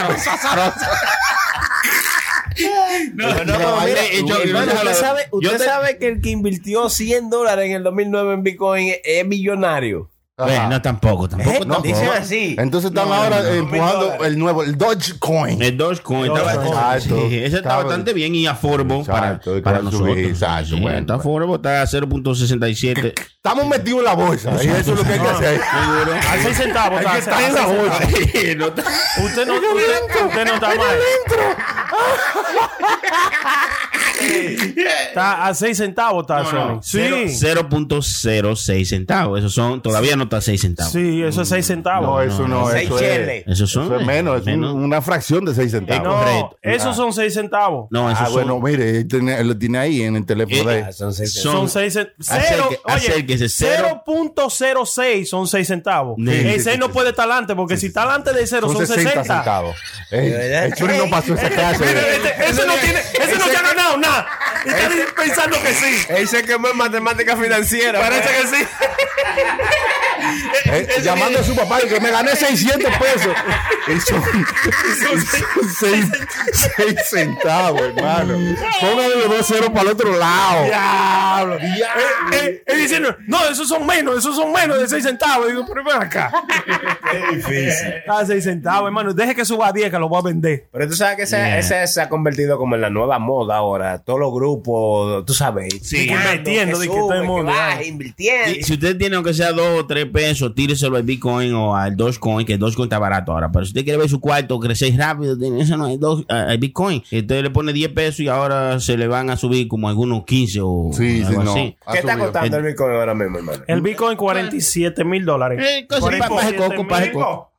[3.16, 6.08] No, no, no, mira, mire, yo- hermano, yo- usted sabe, yo usted te- sabe que
[6.08, 10.10] el que invirtió 100 dólares en el 2009 en Bitcoin es millonario.
[10.38, 11.60] Bueno, tampoco, tampoco, ¿Eh?
[11.60, 11.82] tampoco.
[11.84, 12.56] Dicen así.
[12.58, 15.62] Entonces están ahora empujando el nuevo, el Dogecoin.
[15.62, 16.54] El Dogecoin está,
[16.98, 17.16] Exacto.
[17.30, 18.48] sí, ese está Estaba- bastante bien y
[19.06, 20.18] para, Exacto, para claro, nosotros.
[20.18, 21.20] exacto, Sí, bueno, está bueno.
[21.20, 23.14] affordable, está a 0.67.
[23.46, 24.52] Estamos metidos en la bolsa.
[24.64, 25.60] Y eso es lo que hay que hacer.
[25.62, 27.00] A 6 centavos.
[27.00, 28.00] Hay que está, estar en la seis bolsa.
[28.00, 28.56] centavos.
[28.56, 28.84] No está-
[29.26, 30.98] Usted no, usted, usted no está mal.
[35.10, 36.80] Está a 6 centavos, está Sony.
[36.82, 37.00] Sí.
[37.38, 39.40] Cero- 0.06 centavos.
[39.40, 40.94] Esos son, todavía no está a 6 centavos.
[40.94, 42.08] Sí, eso es 6 centavos.
[42.08, 43.44] No, eso no, Seis eso cheles.
[43.46, 43.54] es.
[43.56, 43.86] Esos son.
[43.88, 46.04] Eso es menos, es un- una fracción de 6 centavos.
[46.08, 46.58] no, correcto.
[46.62, 47.88] esos son 6 centavos.
[47.92, 48.34] No, esos Ah, son.
[48.36, 51.34] bueno, mire, él, tiene- lo tiene ahí en el teléfono Eh, de Ah, son seis
[51.34, 52.26] son- Son 6 centavos.
[52.88, 56.16] acerque- acérquese, cero- 0.06 son 6 centavos.
[56.18, 58.78] Sí, el sí, 6 no puede estar adelante porque si está adelante de 0 Son
[58.78, 59.36] son 60 60.
[59.36, 59.76] centavos.
[60.12, 61.84] Ey, el Churi no pasó esa clase.
[61.86, 64.28] Este- ese no tiene, ese no se ha ganado nada.
[64.66, 64.90] Y está
[65.22, 66.06] pensando que sí.
[66.08, 68.00] Él se quemó en matemática financiera.
[68.00, 68.64] Parece que sí.
[70.66, 73.34] Eh, llamando a su papá y que me gané 600 pesos.
[73.88, 74.24] Y son,
[75.80, 76.12] son
[76.78, 78.38] 6 centavos, hermano.
[78.80, 80.66] Póngale los dos ceros para el otro lado.
[80.66, 81.58] Diablo.
[81.60, 81.84] Eh,
[82.34, 85.48] eh, él diciendo, no, esos son menos, esos son menos de 6 centavos.
[85.48, 86.32] Digo, pero ven acá.
[87.12, 87.94] Qué difícil.
[88.08, 89.14] A 6 centavos, hermano.
[89.14, 90.68] Deje que suba a 10 que lo voy a vender.
[90.72, 91.58] Pero tú sabes que ese, Yeah.
[91.58, 93.98] ese se ha convertido como en la nueva moda ahora.
[94.00, 95.74] Todos los grupos, tú sabes.
[95.82, 96.10] Sí.
[96.10, 98.52] Invirtiendo, de que todo el sube, baja, invirtiendo.
[98.52, 101.98] Y si usted tiene aunque sea dos o tres pesos, tíreselo al Bitcoin o al
[101.98, 103.52] Dogecoin, que el Dogecoin está barato ahora.
[103.52, 106.00] Pero si usted quiere ver su cuarto crecer rápido, tiene- eso no es
[106.30, 107.00] ah, al Bitcoin.
[107.12, 110.60] Usted le pone 10 pesos y ahora se le van a subir como algunos 15
[110.62, 111.52] o Sí, sí, algo no.
[111.52, 111.76] así.
[111.92, 113.64] ¿Qué está costando el Bitcoin ahora mismo, hermano?
[113.68, 115.60] El Bitcoin 47 mil dólares.
[115.62, 115.88] Eh,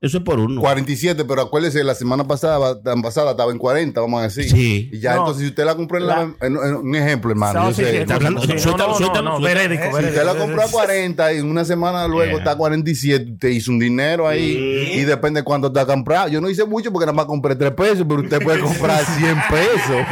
[0.05, 0.61] Eso es por uno.
[0.61, 4.51] 47, pero acuérdese, la semana pasada, pasada estaba en 40, vamos a decir.
[4.51, 4.91] Sí.
[4.93, 5.21] Y ya No.
[5.21, 7.61] entonces, si usted la compró en, la, en- en un ejemplo, hermano.
[7.61, 9.61] No, yo sí, sé, sí, está hablando- sí, suelta- no, no, suelta- no, no, suelta-
[9.61, 12.39] verédico, Si usted la compró a 40 y una semana luego Yeah.
[12.39, 16.29] está a 47, usted hizo un dinero ahí y depende de cuánto está comprado.
[16.29, 19.37] Yo no hice mucho porque nada más compré 3 pesos, pero usted puede comprar 100
[19.49, 20.07] pesos.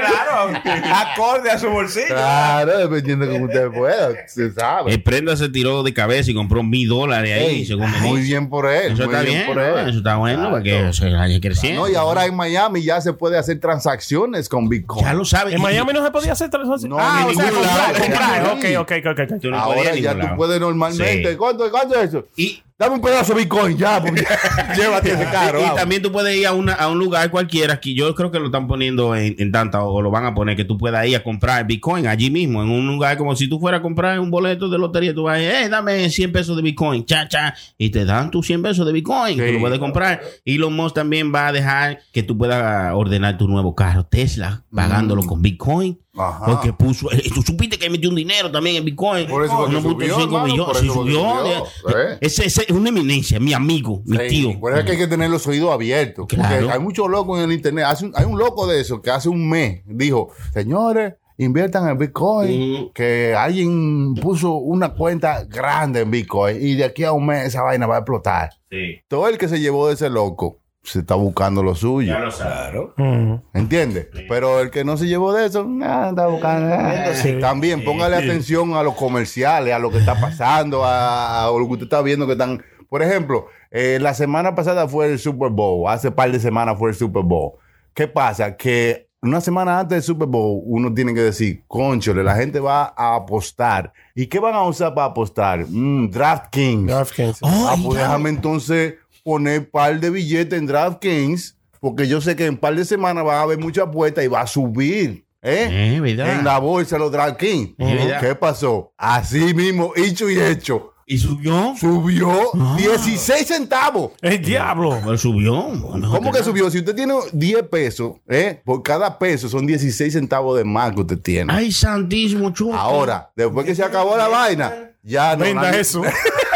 [0.00, 0.60] claro,
[0.94, 2.06] acorde a su bolsillo.
[2.08, 4.92] claro, dependiendo de cómo usted pueda, se sabe.
[4.92, 8.20] El prenda se tiró de cabeza y compró mil dólares ahí, Ey, según me muy
[8.22, 8.92] bien por él.
[8.92, 9.62] Eso está bien, por ¿no?
[9.62, 9.88] él.
[9.88, 11.82] eso está bueno para que se vaya creciendo.
[11.82, 15.04] No, y ahora en Miami ya se puede hacer transacciones con Bitcoin.
[15.04, 15.54] ya lo sabes.
[15.54, 16.96] En Miami no se podía hacer transacciones.
[16.96, 18.42] No, ah, en o sea, ningún comprar, lado, comprar.
[18.46, 19.40] Ok, ok, ok, ok.
[19.40, 20.36] Tú no podías Ahora ya tú lado.
[20.36, 21.30] puedes normalmente.
[21.30, 21.36] Sí.
[21.36, 22.26] ¿Cuánto, ¿Cuánto es eso?
[22.36, 24.24] Y, Dame un pedazo de Bitcoin ya, porque
[24.76, 25.60] llévate ese carro.
[25.60, 25.76] y vamos.
[25.76, 28.46] también tú puedes ir a, una, a un lugar cualquiera que yo creo que lo
[28.46, 31.22] están poniendo en, en tanta o lo van a poner que tú puedas ir a
[31.22, 34.68] comprar Bitcoin allí mismo, en un lugar como si tú fueras a comprar un boleto
[34.68, 35.14] de lotería.
[35.14, 38.32] Tú vas a ir, eh, dame 100 pesos de Bitcoin, cha, cha, y te dan
[38.32, 39.36] tus 100 pesos de Bitcoin.
[39.36, 40.20] Tú lo puedes comprar.
[40.44, 45.22] Elon Musk también va a dejar que tú puedas ordenar tu nuevo carro Tesla pagándolo
[45.22, 46.00] con Bitcoin.
[46.16, 46.44] Ajá.
[46.46, 49.26] Porque puso, eh, tú supiste que metió un dinero también en Bitcoin.
[49.28, 50.66] Por eso 1.5 subió, hermano, millones.
[50.66, 51.64] por eso subió.
[51.80, 51.94] subió.
[52.20, 54.60] Ese, ese es una eminencia, mi amigo, mi Sí, tío.
[54.60, 56.26] Por eso es que hay que tener los oídos abiertos.
[56.28, 56.56] Claro.
[56.56, 57.84] Porque hay muchos locos en el internet.
[57.88, 61.98] Hace un- hay un loco de eso que hace un mes dijo, señores, inviertan en
[61.98, 62.72] Bitcoin.
[62.84, 62.92] Mm.
[62.94, 67.62] Que alguien puso una cuenta grande en Bitcoin y de aquí a un mes esa
[67.62, 68.50] vaina va a explotar.
[68.70, 72.12] Sí, Todo el que se llevó de ese loco se está buscando lo suyo.
[72.12, 72.30] ya lo.
[72.30, 72.94] Claro.
[72.96, 73.34] Mm.
[73.54, 74.08] ¿Entiendes?
[74.28, 76.76] Pero el que no se llevó de eso, nada, está buscando.
[77.14, 77.38] Sí.
[77.40, 81.72] También póngale atención a los comerciales, a lo que está pasando, a, a lo que
[81.72, 82.62] usted está viendo que están.
[82.88, 86.90] Por ejemplo, eh, la semana pasada fue el Super Bowl, hace par de semanas fue
[86.90, 87.52] el Super Bowl.
[87.94, 88.56] ¿Qué pasa?
[88.56, 92.92] Que una semana antes del Super Bowl, uno tiene que decir, conchole, la gente va
[92.96, 93.92] a apostar.
[94.14, 95.64] ¿Y qué van a usar para apostar?
[95.66, 96.86] Mm, DraftKings.
[96.86, 97.38] DraftKings.
[97.42, 98.94] Ah, pues déjame entonces
[99.24, 103.40] poner par de billetes en DraftKings, porque yo sé que en par de semanas va
[103.40, 105.26] a haber mucha apuesta y va a subir.
[105.42, 105.98] ¿eh?
[106.04, 106.16] Eh.
[106.18, 107.74] En la bolsa los DraftKings.
[108.20, 108.92] ¿Qué pasó?
[108.96, 110.92] Así mismo, hecho y hecho.
[111.06, 111.74] ¿Y subió?
[111.78, 114.12] Subió 16 centavos.
[114.22, 114.98] El diablo.
[115.04, 115.66] Pues subió.
[116.10, 116.70] ¿Cómo que subió?
[116.70, 118.62] Si usted tiene 10 pesos, ¿eh?
[118.64, 121.52] por cada peso son 16 centavos de más que usted tiene.
[121.52, 122.74] Ay, santísimo, chulo.
[122.74, 125.44] Ahora, después que se acabó la vaina, ya no.
[125.44, 126.02] Venda nadie- eso.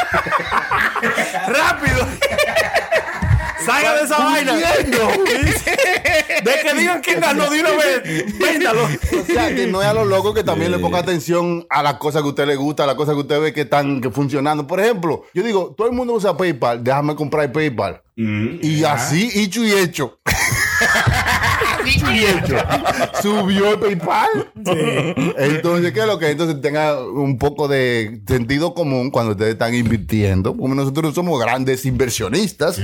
[1.46, 1.87] Rápido.
[3.68, 4.52] Salga de esa vaina.
[6.38, 8.38] De que digan quién ganó de una vez.
[8.38, 8.84] Véndalo.
[8.84, 11.94] O sea, que no es a los locos que también le ponga atención a las
[11.94, 14.10] cosas que a usted le gusta, a las cosas que usted ve que están que
[14.10, 14.66] funcionando.
[14.66, 18.00] Por ejemplo, yo digo, todo el mundo usa PayPal, déjame comprar PayPal.
[18.16, 20.18] y así, hecho y hecho.
[21.84, 22.56] Dicho y hecho.
[23.22, 24.52] Subió el PayPal.
[25.36, 26.30] Entonces, ¿qué es lo que?
[26.30, 30.56] Entonces tenga un poco de sentido común cuando ustedes están invirtiendo.
[30.56, 32.80] Como nosotros somos grandes inversionistas,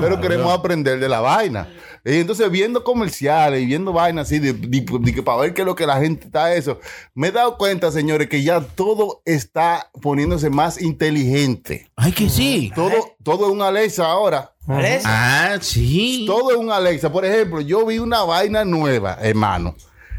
[0.00, 1.68] pero queremos aprender de la vaina.
[2.04, 5.62] Y entonces viendo comerciales y viendo vainas así, de, de- de que para ver qué
[5.62, 6.78] es lo que la gente está eso,
[7.14, 11.90] me he dado cuenta, señores, que ya todo está poniéndose más inteligente.
[11.96, 12.70] Ay, que sí.
[12.76, 14.52] Todo, todo es un Alexa ahora.
[14.68, 15.08] Alexa.
[15.10, 16.26] Ah, sí.
[16.28, 17.10] Todo es un Alexa.
[17.10, 19.74] Por ejemplo, yo vi una vaina nueva, hermano,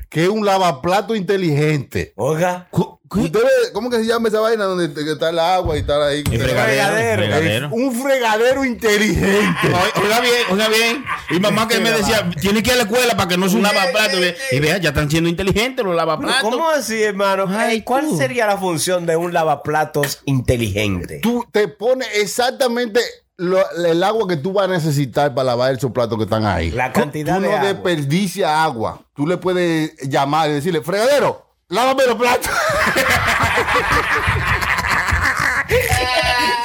[0.10, 2.12] que es un lavaplato inteligente.
[2.18, 2.68] Oiga.
[3.10, 6.08] ¿Ustedes, ¿Cómo que se llama esa vaina donde te- que está el agua y está
[6.08, 6.24] ahí?
[6.30, 7.68] El fregadero.
[7.68, 9.68] Es un fregadero inteligente.
[10.04, 11.06] Oiga bien, oiga bien.
[11.30, 13.56] Y mamá que me decía, tiene que ir a la escuela para que no se
[13.56, 14.18] un lavaplato.
[14.52, 16.42] Y vea, ya están siendo inteligentes los lavaplatos.
[16.42, 17.46] ¿Cómo así, hermano?
[17.50, 18.18] Ay, ¿Cuál tú.
[18.18, 21.20] sería la función de un lavaplatos inteligente?
[21.22, 23.00] Tú te pones exactamente
[23.38, 26.72] lo- el agua que tú vas a necesitar para lavar esos platos que están ahí.
[26.72, 27.68] La cantidad tú de no agua.
[27.70, 29.02] desperdicias agua.
[29.16, 32.52] Tú le puedes llamar y decirle, fregadero, lávame los platos.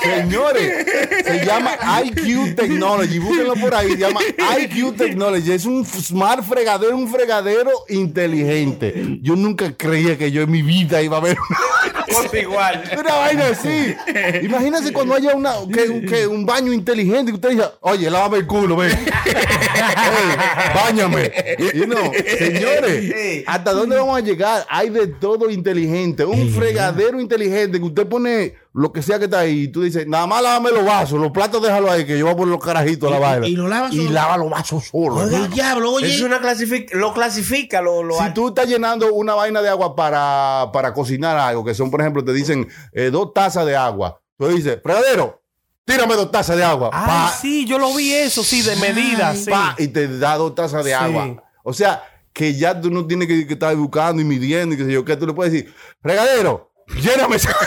[0.02, 0.86] Señores,
[1.24, 1.72] se llama
[2.04, 3.18] IQ Technology.
[3.18, 3.92] Búsquenlo por ahí.
[3.92, 4.20] Se llama
[4.58, 5.52] IQ Technology.
[5.52, 9.18] Es un smart fregadero, un fregadero inteligente.
[9.20, 12.82] Yo nunca creía que yo en mi vida iba a ver una Pues igual.
[12.98, 13.94] una vaina así.
[14.42, 18.38] Imagínense cuando haya una, que, un- que un baño inteligente y usted diga, oye, lávame
[18.38, 18.90] el culo, ven.
[18.90, 21.32] Ey, báñame.
[21.74, 21.96] Y no,
[22.38, 24.66] señores, ¿hasta dónde vamos a llegar?
[24.68, 26.24] Hay de todo inteligente.
[26.24, 30.06] Un fregadero inteligente que usted pone lo que sea que está ahí y tú dices,
[30.06, 32.64] nada más lávame los vasos, los platos déjalo ahí, que yo voy a poner los
[32.64, 33.48] carajitos a la Y- vaina.
[33.48, 34.10] y lo lava Y solo.
[34.10, 35.22] lava los vasos solo.
[35.22, 36.14] El diablo, oye.
[36.14, 39.94] Es una clasific lo clasifica, lo, lo Si tú estás llenando una vaina de agua
[39.94, 44.20] para, para cocinar algo, que son, por ejemplo, te dicen eh, dos tazas de agua.
[44.38, 45.42] Tú dices, fregadero,
[45.84, 46.90] tírame dos tazas de agua.
[46.90, 49.50] Pa, sí, yo lo vi eso, sí, de medidas, sí.
[49.78, 50.96] y te da dos tazas de Sí.
[50.98, 51.42] agua.
[51.62, 52.02] O sea,
[52.32, 55.04] que ya tú no tienes que, que estar buscando y midiendo y qué sé yo,
[55.04, 57.54] que tú le puedes decir, fregadero, lléname esa.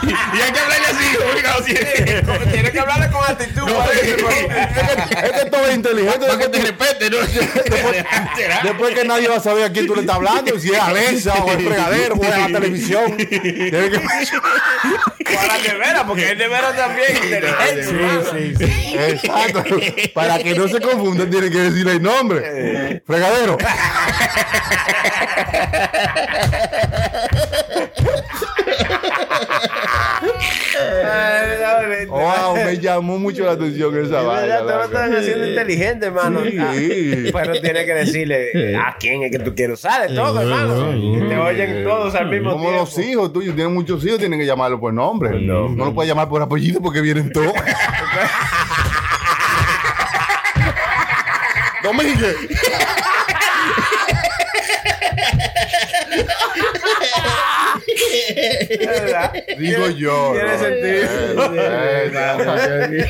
[0.00, 2.22] Y hay que hablarle así, obligado siempre.
[2.52, 3.68] Tienes que hablarle con actitud.
[3.72, 6.26] parece, porque- es que todo es inteligente.
[6.26, 8.62] Para que después, te respete, ¿no?
[8.62, 11.34] después que nadie va a saber a quién tú le estás hablando, si es Alexa
[11.34, 13.16] o el fregadero o es la televisión.
[13.16, 14.00] Que-
[15.34, 17.84] O a la nevera, porque el nevera también inteligente.
[17.84, 18.96] Sí, sí, sí.
[18.96, 19.64] Exacto.
[20.14, 23.02] Para que no se confundan, tiene que decirle el nombre.
[23.06, 23.58] Fregadero.
[32.08, 34.84] Wow, me llamó mucho la atención esa Ya te lo vaina.
[34.84, 36.40] están haciendo inteligente, hermano.
[36.44, 36.56] Sí.
[36.58, 36.72] Ah,
[37.32, 40.90] Pero tienes que decirle a quién es que tú quieres usar de todo, hermano.
[40.92, 42.80] Que te oyen todos al mismo Como tiempo.
[42.80, 45.40] los hijos tuyos tienen muchos hijos, tienen que llamarlo por nombre.
[45.40, 47.52] No, lo puedes llamar por apellido porque vienen todos.
[51.82, 52.36] Domínguez.
[58.78, 59.32] ¿Verdad?
[59.58, 60.32] Digo yo.
[60.32, 60.58] Tiene ¿no?
[60.58, 61.54] sentido.
[61.54, 63.06] Eh, eh,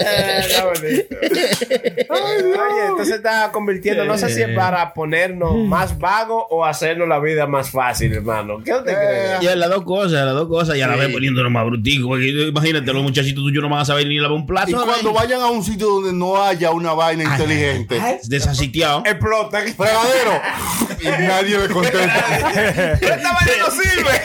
[0.00, 1.16] Eh, está bonito.
[2.10, 7.18] Oye, entonces está convirtiendo, no sé si es para ponernos más vagos o hacernos la
[7.18, 8.62] vida más fácil, hermano.
[8.64, 9.36] ¿Qué usted cree?
[9.42, 11.64] Y a las dos cosas, a las dos cosas, y a la vez poniéndonos más
[11.66, 12.08] bruticos.
[12.08, 14.70] porque Imagínate, los muchachitos tuyos no van a saber ni lavar un plato.
[14.70, 19.02] Y cuando vayan a un sitio donde no haya una vaina inteligente, Desasitiado.
[19.04, 19.60] Explota.
[19.76, 20.40] fregadero,
[21.00, 22.92] y nadie le contesta.
[22.94, 24.20] Esta vaina no sirve.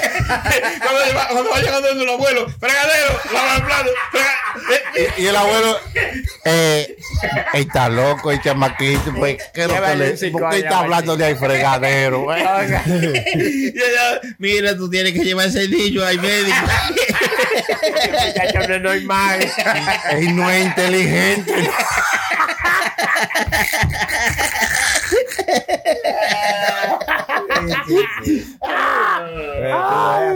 [0.79, 3.89] cuando, cuando vayan a donde los abuelos, fregadero, lava el plato.
[4.11, 5.79] frega- Y, y el abuelo,
[6.45, 6.97] eh,
[7.53, 11.25] está loco el chamaquito, pues, ¿qué es lo que le- ¿Por qué está hablando de
[11.25, 12.33] ahí fregadero?
[12.35, 12.43] eh?
[13.35, 16.55] Y ella, mira, tú tienes que llevar ese niño al médico.
[18.25, 19.37] Muchacho, no, no hay más.
[20.11, 21.53] Él no es inteligente.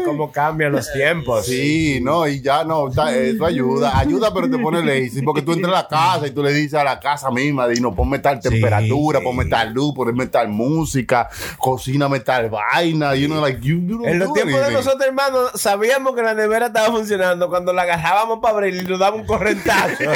[0.06, 1.46] Cómo cambian los tiempos.
[1.46, 5.74] Sí, no, y ya no, eso ayuda, ayuda, pero te pone lazy, porque tú entras
[5.74, 9.22] a la casa y tú le dices a la casa misma, no, ponme tal temperatura,
[9.22, 14.08] ponme tal luz, ponme tal música, cocíname tal vaina, y uno like, you, you don't
[14.08, 18.40] En los tiempos de nosotros, hermanos, sabíamos que la nevera estaba funcionando cuando la agarrábamos
[18.42, 20.04] para abrir y nos daba un correntazo.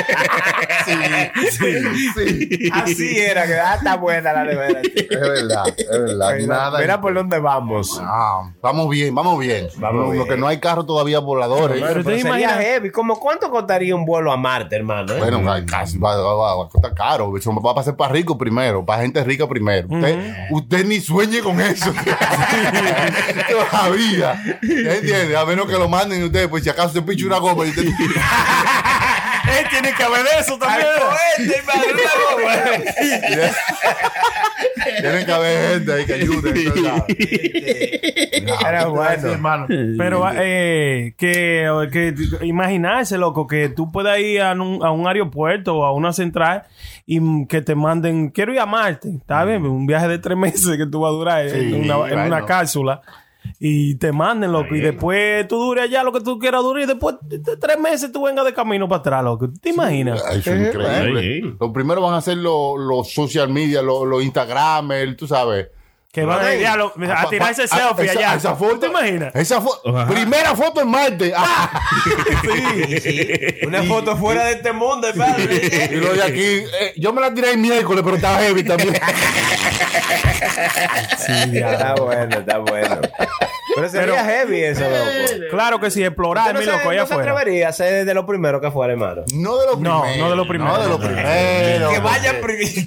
[0.87, 1.73] Sí,
[2.15, 4.81] sí, Así era, que ah, está buena la nevera.
[4.81, 6.79] es verdad, es verdad, Mira, nada.
[6.79, 7.99] mira por dónde vamos.
[8.03, 9.67] Ah, vamos bien, vamos bien.
[9.77, 11.77] Vamos Lo que no hay carro todavía voladores.
[11.81, 12.91] Pero Pero te sería imaginas- heavy.
[12.91, 15.13] ¿Cómo cuánto costaría un vuelo a Marte, hermano?
[15.13, 15.19] eh?
[15.19, 17.37] Bueno, va- casi va, va- va- va a costar caro.
[17.37, 19.87] Eso va a pasar para ricos primero, para gente rica primero.
[19.89, 21.93] Usted, usted ni sueñe con eso.
[23.49, 24.41] Todavía.
[24.61, 25.37] ¿Entiende?
[25.37, 27.85] A menos que lo manden ustedes, pues si acaso se pincha una goma y usted.
[29.69, 30.87] Tiene que haber eso también.
[34.99, 36.51] Tienen que haber gente ahí que ayude.
[36.51, 37.05] ¿verdad?
[38.67, 39.27] Era bueno.
[39.31, 39.65] hermano.
[39.97, 45.75] Pero eh, que, que imaginarse, loco, que tú puedas ir a un, a un aeropuerto
[45.77, 46.63] o a una central
[47.05, 49.65] y mm, que te manden, quiero ir a Marte, ¿está bien?
[49.65, 52.45] Un viaje de tres meses que tú vas a durar en, una, en una bueno.
[52.45, 53.01] cápsula.
[53.59, 54.75] Y te manden, loco.
[54.75, 56.83] Y después tú dures allá lo que tú quieras durar.
[56.83, 59.49] Y después de de tres meses tú vengas de camino para atrás, loco.
[59.61, 60.23] ¿Te imaginas?
[60.31, 61.21] Eso es increíble.
[61.21, 61.55] Sí, sí.
[61.59, 65.67] Lo primero van a ser los los social media, los los Instagram, el, tú sabes.
[66.11, 68.35] Que van a, ir a, lo- a tirarse Ah, selfie allá.
[68.35, 69.35] Esa foto, ¿Te imaginas?
[69.35, 70.11] Esa fo- Ajá.
[70.11, 71.31] primera foto en Marte.
[71.37, 71.69] Ah,
[73.67, 75.89] Una foto fuera de este mundo, padre.
[75.91, 76.41] y lo de aquí,
[76.79, 78.95] eh, yo me la tiré el miércoles, pero estaba heavy también.
[81.27, 82.99] Está bueno, está bueno.
[83.75, 85.45] Pero sería heavy eso, loco.
[85.51, 87.31] Claro que sí, explorar, mi no, loco, allá no se afuera.
[87.31, 89.23] atrevería a ser de lo primero que fuera, hermano.
[89.33, 90.23] No de lo No, primero.
[90.23, 90.71] no de lo primero.
[90.71, 91.89] No de lo primero.
[91.91, 92.35] Que vayan,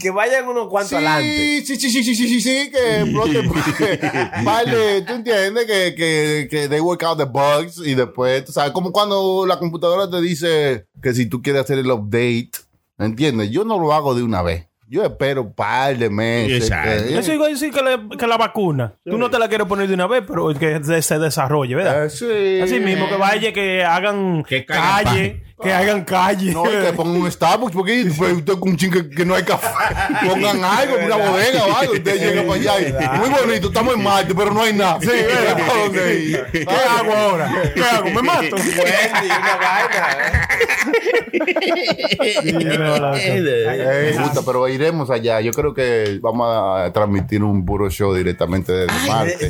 [0.00, 1.62] que vayan unos cuantos adelante.
[1.64, 3.04] Sí, sí, sí, sí, sí, sí, sí, que
[4.44, 8.72] vale, tú entiendes que, que, que they work out the bugs y después, tú sabes,
[8.72, 12.50] como cuando la computadora te dice que si tú quieres hacer el update,
[12.98, 13.50] ¿entiendes?
[13.50, 14.66] Yo no lo hago de una vez.
[14.88, 16.68] Yo espero un par de meses.
[16.68, 18.94] Que- Eso igual decir que, le- que la vacuna.
[19.04, 22.06] Tú no te la quieres poner de una vez, pero que se, desarrolle, ¿verdad?
[22.06, 22.60] Eh, sí.
[22.60, 26.52] Así mismo, que vaya, que hagan Que calle, que hagan calle.
[26.52, 29.42] No, y que pongan un Starbucks, porque pues, usted con un chingue que no hay
[29.42, 29.68] café.
[30.28, 31.92] Pongan algo, una bodega o algo.
[31.94, 34.98] Usted llega para allá y muy bonito, estamos en Marte, pero no hay nada.
[35.00, 35.60] Sí, ¿verdad?
[35.60, 36.46] ¿A dónde ir?
[36.52, 37.62] ¿Qué hago ahora?
[37.74, 38.10] ¿Qué hago?
[38.10, 38.56] ¿Me mato?
[38.56, 40.48] Wendy, una vaina.
[43.22, 45.40] Eh, me gusta, pero iremos allá.
[45.40, 49.46] Yo creo que vamos a transmitir un puro show directamente desde Marte.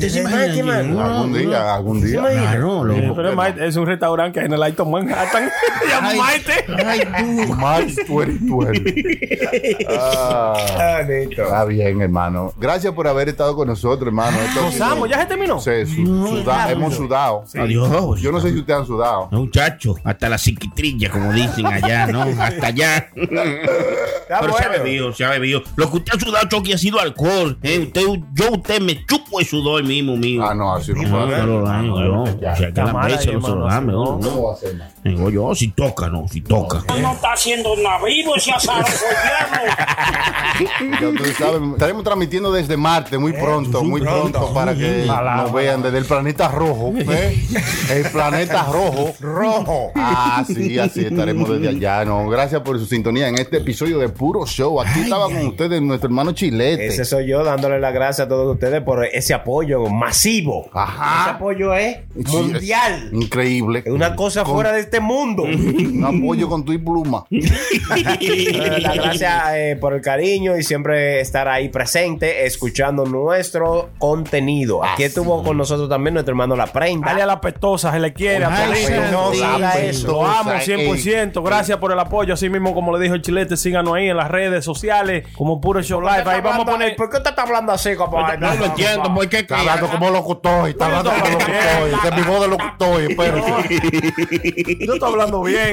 [1.01, 2.19] Algún día, algún día.
[2.19, 2.83] Claro.
[3.15, 5.49] Pero es un restaurante que hay en el Alto Manhattan.
[6.09, 6.65] Ya Maite.
[6.85, 7.01] Ay,
[7.45, 7.53] tú.
[7.55, 9.87] March 2020.
[9.89, 11.43] Ah, Ah, listo.
[11.43, 12.53] está bien, hermano.
[12.57, 14.37] Gracias por haber estado con nosotros, hermano.
[14.61, 15.59] Gozamos, ya se terminó.
[15.59, 17.43] Sí, su- suda- hemos sudado.
[17.57, 18.19] Adiós.
[18.21, 19.27] Yo no sé si ustedes han sudado.
[19.31, 22.21] No, Muchacho, hasta la psiquitrilla, como dicen allá, ¿no?
[22.21, 23.09] Hasta allá.
[23.13, 25.61] Pero se ha bebido, se ha bebido.
[25.75, 27.57] Lo que usted ha sudado, Chucky, ha sido alcohol.
[27.63, 27.79] ¿eh?
[27.87, 28.01] Usted,
[28.33, 30.43] yo, usted me chupo el sudor mismo, mío.
[30.45, 32.23] Ah, no, así no No, no lo dan, no.
[32.23, 34.05] O sea, que Está la mal veces ahí, no se lo hermano, dan, así no,
[34.05, 34.11] no.
[34.17, 34.29] no.
[34.29, 34.87] ¿Cómo va a ser, man?
[35.03, 36.83] Digo yo, si toca, no, si toca.
[36.99, 38.83] No está haciendo nada vivo ese asado
[41.01, 45.81] Ya ustedes saben, estaremos transmitiendo desde Marte muy pronto, muy pronto, para que nos vean
[45.81, 46.93] desde el planeta rojo.
[46.97, 47.37] ¿eh?
[47.91, 49.13] El planeta rojo.
[49.19, 49.91] Rojo.
[49.95, 52.05] Ah, sí, así estaremos desde allá.
[52.05, 54.79] No, gracias por su sintonía en este episodio de Puro Show.
[54.81, 56.87] Aquí estaba con ustedes nuestro hermano Chilete.
[56.87, 60.69] Ese soy yo dándole las gracias a todos ustedes por ese apoyo masivo.
[60.73, 61.21] Ajá.
[61.21, 63.07] Ese apoyo es Sí, mundial.
[63.07, 63.83] es increíble.
[63.85, 65.43] Es una cosa Con- fuera de este mundo.
[65.85, 67.25] Un apoyo con tu y pluma.
[68.21, 74.83] Eh, Las gracias eh, por el cariño y siempre estar ahí presente, escuchando nuestro contenido.
[74.83, 77.07] Aquí estuvo con nosotros también nuestro hermano La Prenda.
[77.07, 78.45] Dale a la pestosa, se le quiere.
[79.11, 79.31] no.
[80.05, 80.65] Lo amo Ey.
[80.65, 81.43] 100%.
[81.43, 82.33] Gracias por el apoyo.
[82.33, 85.81] Así mismo, como le dijo el chilete, síganos ahí en las redes sociales como Puro
[85.81, 86.23] Show Live.
[86.25, 86.95] Ahí vamos a poner.
[86.95, 88.37] ¿Por qué usted está hablando así, compadre?
[88.37, 89.39] No lo entiendo, ¿por qué?
[89.39, 92.05] Está hablando como locutor, está hablando como locutor.
[92.05, 94.85] Es mi voz de locutor, espérate.
[94.85, 95.70] Yo estoy hablando bien.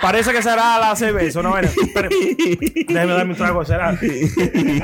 [0.00, 1.50] Parece que será la cerveza, ¿no?
[1.50, 2.08] Bueno, espere.
[2.88, 3.90] Déjeme darme un trago, será.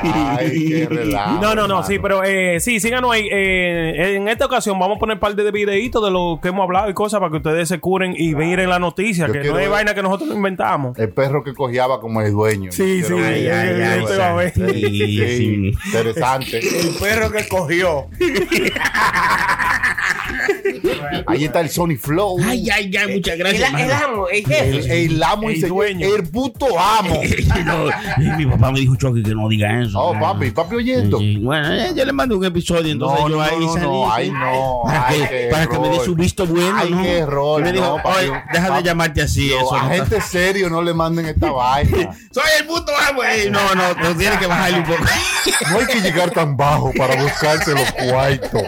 [0.02, 1.32] Ay, qué relajo.
[1.34, 1.82] No, no, no, hermano.
[1.86, 3.28] sí, pero eh, sí, síganos ahí.
[3.30, 6.64] Eh, en esta ocasión vamos a poner un par de videitos de lo que hemos
[6.64, 9.54] hablado y cosas para que ustedes se curen y miren la noticia, Yo que quiero
[9.54, 10.98] no es ver- vaina que nosotros no inventamos.
[10.98, 12.72] El perro que cojeaba como el dueño.
[12.72, 13.34] Sí, Quiero sí, ver.
[13.34, 14.52] Ay, ay, ay, Usted va a ver.
[14.54, 15.72] Sí, Sí, sí.
[15.86, 16.58] interesante.
[16.58, 18.06] El perro que cogió.
[21.26, 22.38] Ahí está el Sony Flow.
[22.44, 23.72] Ay, ay, ay, muchas El, gracias.
[23.74, 25.04] el amo, el El, jefe.
[25.04, 26.14] el amo y El señor, dueño.
[26.14, 27.20] el puto amo.
[27.64, 29.98] No, mi papá me dijo, Chucky, que no diga eso.
[30.00, 31.18] Oh, papi, papi oyendo.
[31.18, 33.86] Sí, Bueno, eh, yo le mando un episodio, entonces No, yo no, ahí no, salí.
[33.86, 36.74] no, ay, no, Para, ay, que, para que me dé su visto bueno.
[36.76, 37.02] Ay, ¿no?
[37.02, 39.50] qué error, me dijo, oye, deja de Papi, llamarte así.
[39.50, 42.16] No, eso a no está- gente serio no le manden esta vaina.
[42.32, 43.20] Soy el puto amo.
[43.50, 45.04] No, no, no tiene que bajarle un poco.
[45.70, 48.62] No hay que llegar tan bajo para buscarse los cuartos.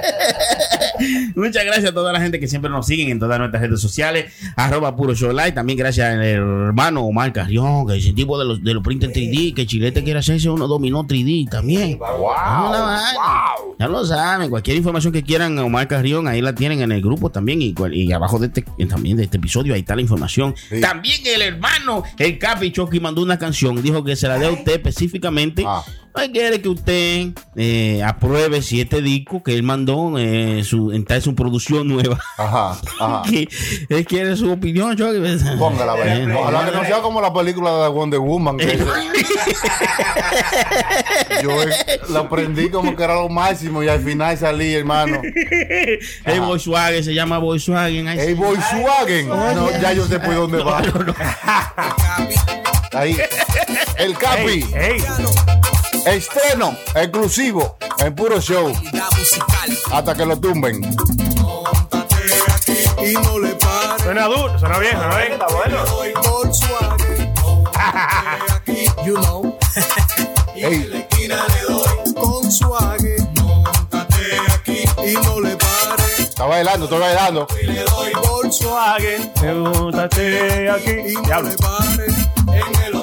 [1.35, 4.33] Muchas gracias a toda la gente que siempre nos siguen en todas nuestras redes sociales.
[4.57, 5.53] Arroba Puro Show Live.
[5.53, 9.05] También gracias al hermano Omar Carrión, que es el tipo de los, de los print
[9.05, 11.99] en 3D, que Chilete quiere hacerse uno dominó 3D también.
[11.99, 13.77] Wow.
[13.79, 17.31] Ya lo saben, cualquier información que quieran, Omar Carrión, ahí la tienen en el grupo
[17.31, 17.61] también.
[17.63, 20.55] Y, abajo de este, también de este episodio, ahí está la información.
[20.69, 20.81] Sí.
[20.81, 23.83] También el hermano, el Capi Chucky, mandó una canción.
[23.83, 25.65] Dijo que se la dé a usted específicamente.
[25.67, 25.83] Ah.
[26.15, 31.35] Él quiere que usted eh, apruebe siete discos que él mandó eh, su, en, su
[31.35, 32.19] producción nueva.
[32.37, 33.23] Ajá, ajá.
[33.33, 33.49] Que
[33.89, 35.19] él quiere su opinión, Chucky.
[35.59, 35.95] Póngala.
[36.05, 38.59] Eh, Ojalá que no sea como la película de Wonder Woman.
[38.59, 38.79] que
[41.43, 45.21] yo eh, la aprendí como que era lo máximo y al final salí, hermano.
[46.25, 48.07] El Volkswagen se llama Volkswagen.
[48.21, 48.35] Sí.
[48.35, 49.29] Volkswagen.
[49.29, 50.83] No, ya yo sé por dónde va.
[52.93, 53.17] Ahí.
[53.97, 54.65] El Capi.
[54.75, 54.99] Ey,
[56.07, 58.73] Estreno exclusivo en puro show.
[59.93, 60.83] Hasta que lo tumben.
[62.99, 63.57] Y no le
[64.03, 65.33] suena duro, suena bien, suena bien.
[65.33, 65.85] Está bueno.
[66.23, 67.35] Volkswagen.
[69.05, 69.59] You know.
[70.55, 71.07] Ey,
[72.15, 73.17] Con suave.
[73.41, 74.85] Móntate aquí.
[75.05, 76.03] Y no le pare.
[76.19, 77.47] está bailando, estoy bailando.
[78.23, 79.33] Volkswagen.
[79.35, 80.91] Pregúntate aquí.
[80.91, 82.07] Y no le pare.
[82.53, 82.95] En el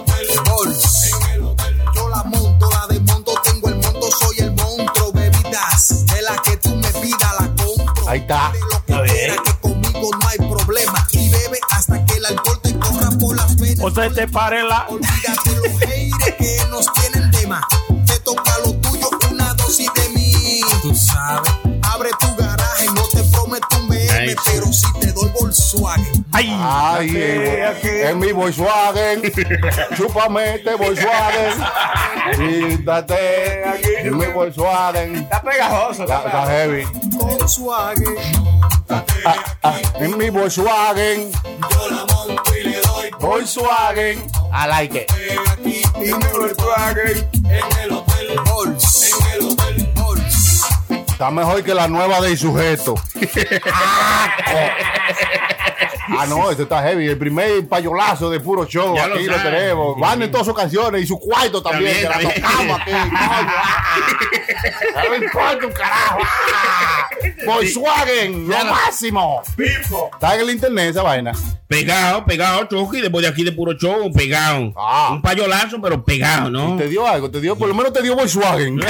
[5.59, 8.09] Bebidas de la que tú me pidas, la compro.
[8.09, 8.51] Ahí está.
[8.87, 11.07] De lo que conmigo no hay problema.
[11.11, 13.85] Y bebe hasta que el alcohol te corra por las venas.
[13.85, 14.87] O sea, te pare la.
[14.89, 17.63] Olvídate los haters que nos tienen de más.
[18.05, 20.61] Te toca lo tuyo, una dosis de mí.
[20.81, 21.51] Tú sabes.
[21.83, 22.38] Abre tu
[24.45, 26.25] pero si te doy Volkswagen.
[26.31, 29.21] Ay, Ay, eh, en mi Volkswagen.
[29.95, 31.63] Chúpame este Volkswagen.
[32.39, 35.15] Y date aquí en mi Volkswagen.
[35.23, 36.03] Está pegajoso.
[36.03, 36.85] Está, está heavy.
[37.17, 38.15] Volkswagen.
[39.25, 41.31] Ah, en mi Volkswagen.
[41.31, 44.19] Yo la monto y le doy Volkswagen.
[44.51, 45.11] I like it.
[45.65, 47.27] Y me Volkswagen.
[47.45, 48.29] En el hotel.
[48.29, 49.68] En el hotel.
[51.19, 52.95] Está mejor que la nueva de sujeto.
[56.17, 57.09] ah, no, este está heavy.
[57.09, 58.95] El primer payolazo de puro show.
[58.95, 59.99] Ya aquí lo, tenemos.
[59.99, 62.07] Van en todas sus canciones y su cuarto también.
[62.07, 62.91] También, que la tocamos aquí.
[65.77, 66.19] carajo.
[67.45, 69.41] Volkswagen, lo máximo.
[70.13, 71.33] Está en el internet esa vaina.
[71.67, 73.01] Pegado, pegado, Chucky.
[73.01, 74.73] Después de aquí de puro show, pegado.
[74.75, 75.09] Ah.
[75.13, 76.75] Un payolazo, pero pegado, ¿no?
[76.77, 78.79] Te dio algo, te dio, por lo menos te dio Volkswagen.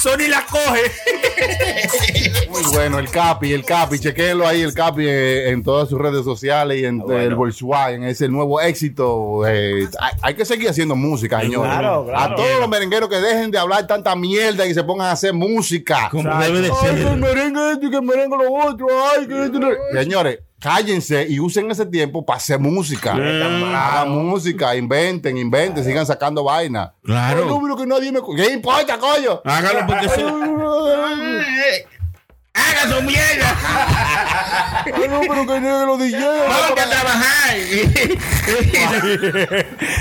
[0.00, 0.82] Sony la coge.
[2.50, 6.24] Muy bueno, el Capi, el Capi, chequenlo ahí, el Capi eh, en todas sus redes
[6.24, 9.46] sociales y en el Volkswagen, es el nuevo éxito.
[9.46, 11.70] eh, hay, hay que seguir haciendo música, señores.
[11.72, 12.32] Claro, claro.
[12.32, 15.32] A todos los merengueros que dejen de hablar tanta mierda y se pongan a hacer
[15.32, 16.08] música.
[16.10, 18.86] Como debe de Ay, que el merengue esto y que el merengue lo otro.
[19.10, 23.12] Ay, que Señores, cállense y usen ese tiempo para hacer música.
[23.12, 26.92] Hagan música, inventen, inventen, sigan sacando vaina.
[27.04, 27.44] Claro.
[27.44, 28.20] No, pero que nadie me.
[28.34, 29.40] ¿Qué importa, coño?
[29.44, 30.08] Hágalo porque.
[32.56, 33.56] ¡Haga su mierda!
[34.86, 36.18] Ay, no, pero que no los DJ.
[36.48, 37.56] ¡Vamos a trabajar!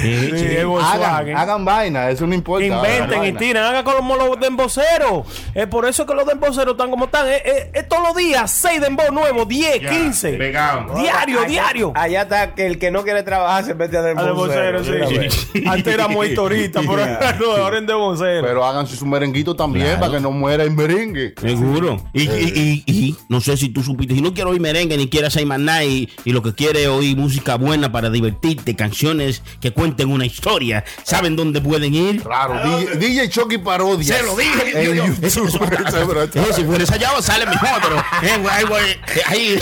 [0.01, 0.57] Sí.
[0.81, 2.65] Hagan, hagan vaina, eso no importa.
[2.65, 5.25] Inventen y tiren, hagan como los demboceros.
[5.53, 7.27] Es por eso que los demboceros están como están.
[7.27, 10.33] Es, todos los días, 6 dembos nuevos, 10, 15.
[10.33, 10.95] Pegado.
[10.95, 11.91] Diario, Allá- diario.
[11.95, 14.83] Allá está que el que no quiere trabajar se mete a dembocero.
[14.83, 15.63] sí.
[15.67, 18.45] Antes era motorista, pero ahora no, ahora en dembocero.
[18.45, 21.33] Pero hagan su merenguito también para que no muera el merengue.
[21.39, 21.97] Seguro.
[22.13, 25.07] Y, y, y, y no sé si tú supiste, si no quiero oír merengue ni
[25.09, 28.75] quiero hacer más nada y, y lo que quiere es oír música buena para divertirte,
[28.75, 32.21] canciones que cuenten una historia, ¿saben dónde pueden ir?
[32.21, 34.17] Claro, DJ, DJ Chucky Parodia.
[34.17, 34.79] Se lo dije.
[34.81, 35.25] En yo- yo- YouTube.
[35.25, 39.59] eso- eso- Eh, si fuera ensayado sale mejor, pero eh, eh, ahí.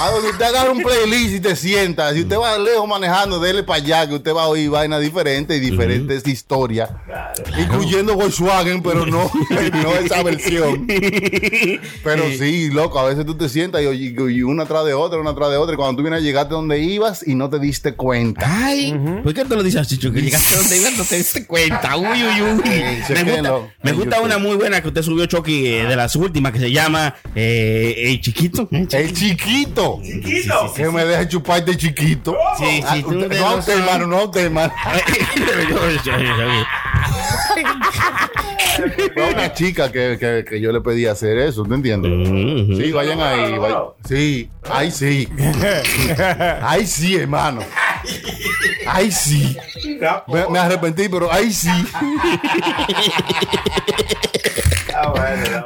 [0.00, 2.12] A donde usted agarra un playlist y te sienta.
[2.14, 5.56] Si usted va lejos manejando, dele para allá, que usted va a oír vainas diferentes
[5.56, 6.90] y diferentes historias.
[7.58, 9.30] Incluyendo Volkswagen, pero no,
[9.82, 10.86] no esa versión.
[12.04, 13.86] Pero sí, loco, a veces tú te sientas y,
[14.16, 15.74] y una tras de otra, una tras de otra.
[15.74, 18.46] Y cuando tú vienes a llegar donde ibas y no te diste cuenta.
[18.48, 20.12] Ay, ¿por qué tú lo dices, Chicho?
[20.12, 21.96] Que llegaste donde ibas, no te diste cuenta.
[21.96, 22.60] Uy, uy, uy.
[23.14, 26.52] me gusta, me gusta una muy buena que usted subió, Chucky, eh, de las últimas,
[26.52, 28.68] que se llama eh, El Chiquito.
[28.98, 30.00] El chiquito.
[30.74, 32.36] Que me deje chuparte chiquito.
[32.58, 34.72] Sí, Ah, sí, tú usted- no usted, hermano, no a usted, hermano.
[39.14, 42.78] Fue una chica que, que, que yo le pedí hacer eso, ¿te entiendes?
[42.78, 43.52] Sí, vayan ahí.
[43.58, 43.74] vay-
[44.06, 45.28] Sí, ahí sí.
[46.62, 47.60] Ahí sí, hermano.
[48.86, 49.56] Ahí sí.
[50.28, 51.68] Me, me arrepentí, pero ahí sí.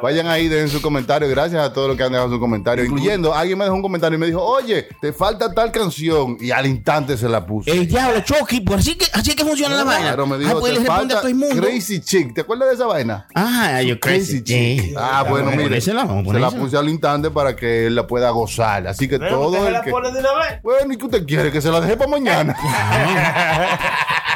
[0.03, 1.29] Vayan ahí, dejen su comentario.
[1.29, 4.17] Gracias a todos los que han dejado su comentario, incluyendo alguien me dejó un comentario
[4.17, 6.37] y me dijo, oye, te falta tal canción.
[6.41, 7.71] Y al instante se la puso.
[7.71, 10.03] El diablo, Chucky, pues así que, así que funciona la vaina.
[10.09, 11.63] Claro, me Ah, dijo, pues te le responde a falta todo el mundo.
[11.63, 12.35] Crazy Chick.
[12.35, 13.27] ¿Te acuerdas de esa vaina?
[13.35, 14.95] Ah, yo Crazy Chick.
[14.97, 15.65] Ah, bueno, mire.
[15.65, 18.87] ponérsela, vamos a Se la puse al instante para que él la pueda gozar.
[18.87, 19.91] Así que todo ¿Usted el la que...
[19.91, 20.63] pone de una vez?
[20.63, 21.51] Bueno, ¿y qué usted quiere?
[21.53, 22.57] ¿Que se la deje para mañana?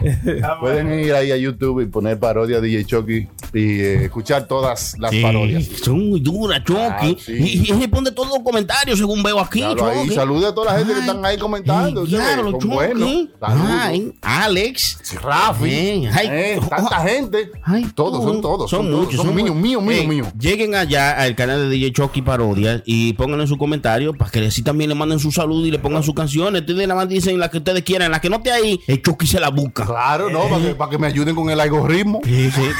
[0.60, 5.10] Pueden ir ahí a YouTube y poner parodia DJ Chucky y eh, escuchar todas las
[5.10, 5.64] Sí, parodias.
[5.82, 6.78] Son muy duras, Chucky.
[6.80, 7.32] Ah, sí.
[7.32, 9.60] y, y él responde todos los comentarios según veo aquí.
[9.60, 10.14] Claro, ahí, Chucky.
[10.14, 12.04] salude a toda la gente que están ahí comentando.
[12.04, 13.30] eh, son Chucky.
[13.40, 14.98] Ay, Alex.
[15.22, 17.50] Rafi, Eh, ay, eh, tanta gente.
[17.64, 18.70] Ay, todos, son todos.
[18.70, 19.20] Son, Son, todos, muchos.
[19.24, 20.28] Son míos, míos, míos, Eh, míos.
[20.38, 24.62] Lleguen allá al canal de DJ Chucky Parodia y pónganle su comentario para que así
[24.62, 26.60] también le manden su salud y le pongan sus canciones.
[26.62, 29.26] Ustedes nada más dicen las que ustedes quieran, las que no esté ahí, el Chucky
[29.26, 29.84] se la busca.
[29.90, 32.20] Claro, no, para que, para que me ayuden con el algoritmo.
[32.24, 32.62] Sí, sí.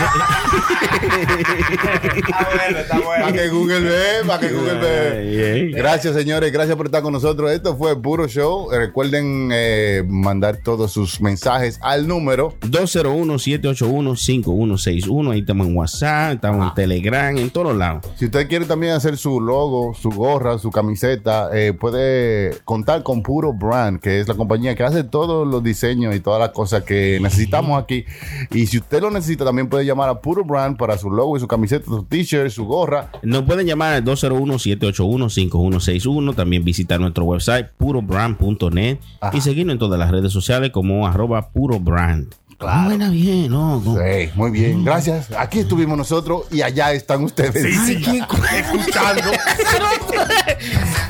[1.00, 3.32] Está bueno, está Para bueno.
[3.32, 5.72] que Google ve, para que Google ve.
[5.74, 6.52] Gracias, señores.
[6.52, 7.50] Gracias por estar con nosotros.
[7.50, 8.70] Esto fue Puro Show.
[8.70, 12.54] Recuerden eh, mandar todos sus mensajes al número.
[12.60, 15.32] 201-781-5161.
[15.32, 18.04] Ahí estamos en WhatsApp, estamos en Telegram, en todos lados.
[18.16, 23.22] Si usted quiere también hacer su logo, su gorra, su camiseta, eh, puede contar con
[23.22, 26.82] Puro Brand, que es la compañía que hace todos los diseños y todas las cosas
[26.84, 28.04] que necesitamos aquí.
[28.50, 31.40] Y si usted lo necesita, también puede llamar a Puro Brand para su logo y
[31.40, 33.10] su camiseta, su t-shirt, su gorra.
[33.22, 36.34] Nos pueden llamar al 201-781-5161.
[36.34, 38.98] También visitar nuestro website purobrand.net
[39.32, 42.34] y seguirnos en todas las redes sociales como arroba purobrand.
[42.58, 42.88] Claro.
[42.90, 43.80] Buena bien, no.
[43.80, 43.94] no.
[43.94, 45.30] Sí, muy bien, gracias.
[45.38, 47.64] Aquí estuvimos nosotros y allá están ustedes.
[47.78, 49.22] Ay, qué cu- escuchando.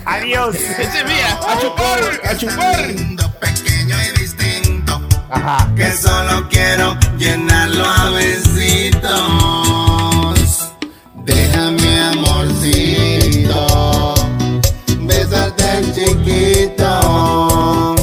[0.05, 0.55] Adiós.
[0.55, 2.95] Ese mía, a chupar, a chupar.
[5.77, 9.13] Que solo quiero llenarlo a besitos.
[11.25, 14.15] Déjame amorcito,
[15.01, 17.95] besarte el chiquito.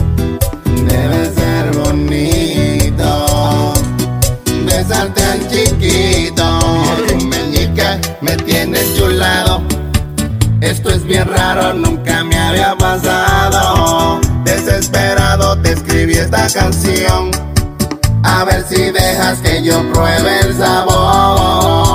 [0.65, 3.73] Debe ser bonito,
[4.65, 6.59] besarte al chiquito.
[7.07, 9.61] Tu meñique me tiene chulado.
[10.61, 12.06] Esto es bien raro, nunca
[16.17, 17.31] esta canción.
[18.23, 21.86] A ver si dejas que yo pruebe el sabor.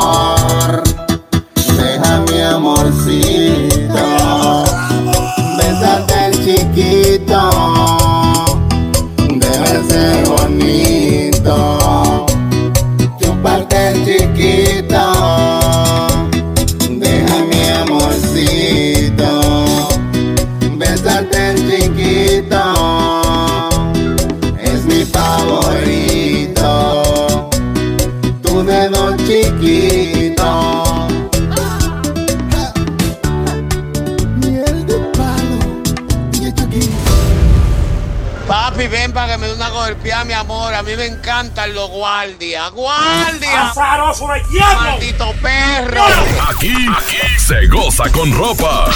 [39.83, 40.75] Una golpeada, mi amor.
[40.75, 42.71] A mí me encantan los guardias.
[42.73, 43.69] ¡Guardia!
[43.71, 44.91] ¡Azaroso de diablo!
[44.91, 46.03] ¡Maldito perro!
[46.49, 48.87] Aquí, aquí se goza con ropa.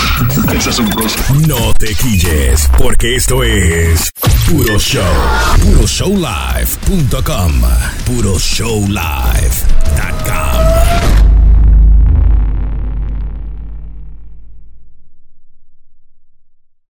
[1.46, 4.10] No te quilles, porque esto es
[4.48, 5.02] Puro Show.
[5.62, 7.62] PuroShowLive.com.
[8.06, 9.52] Puro Show Live.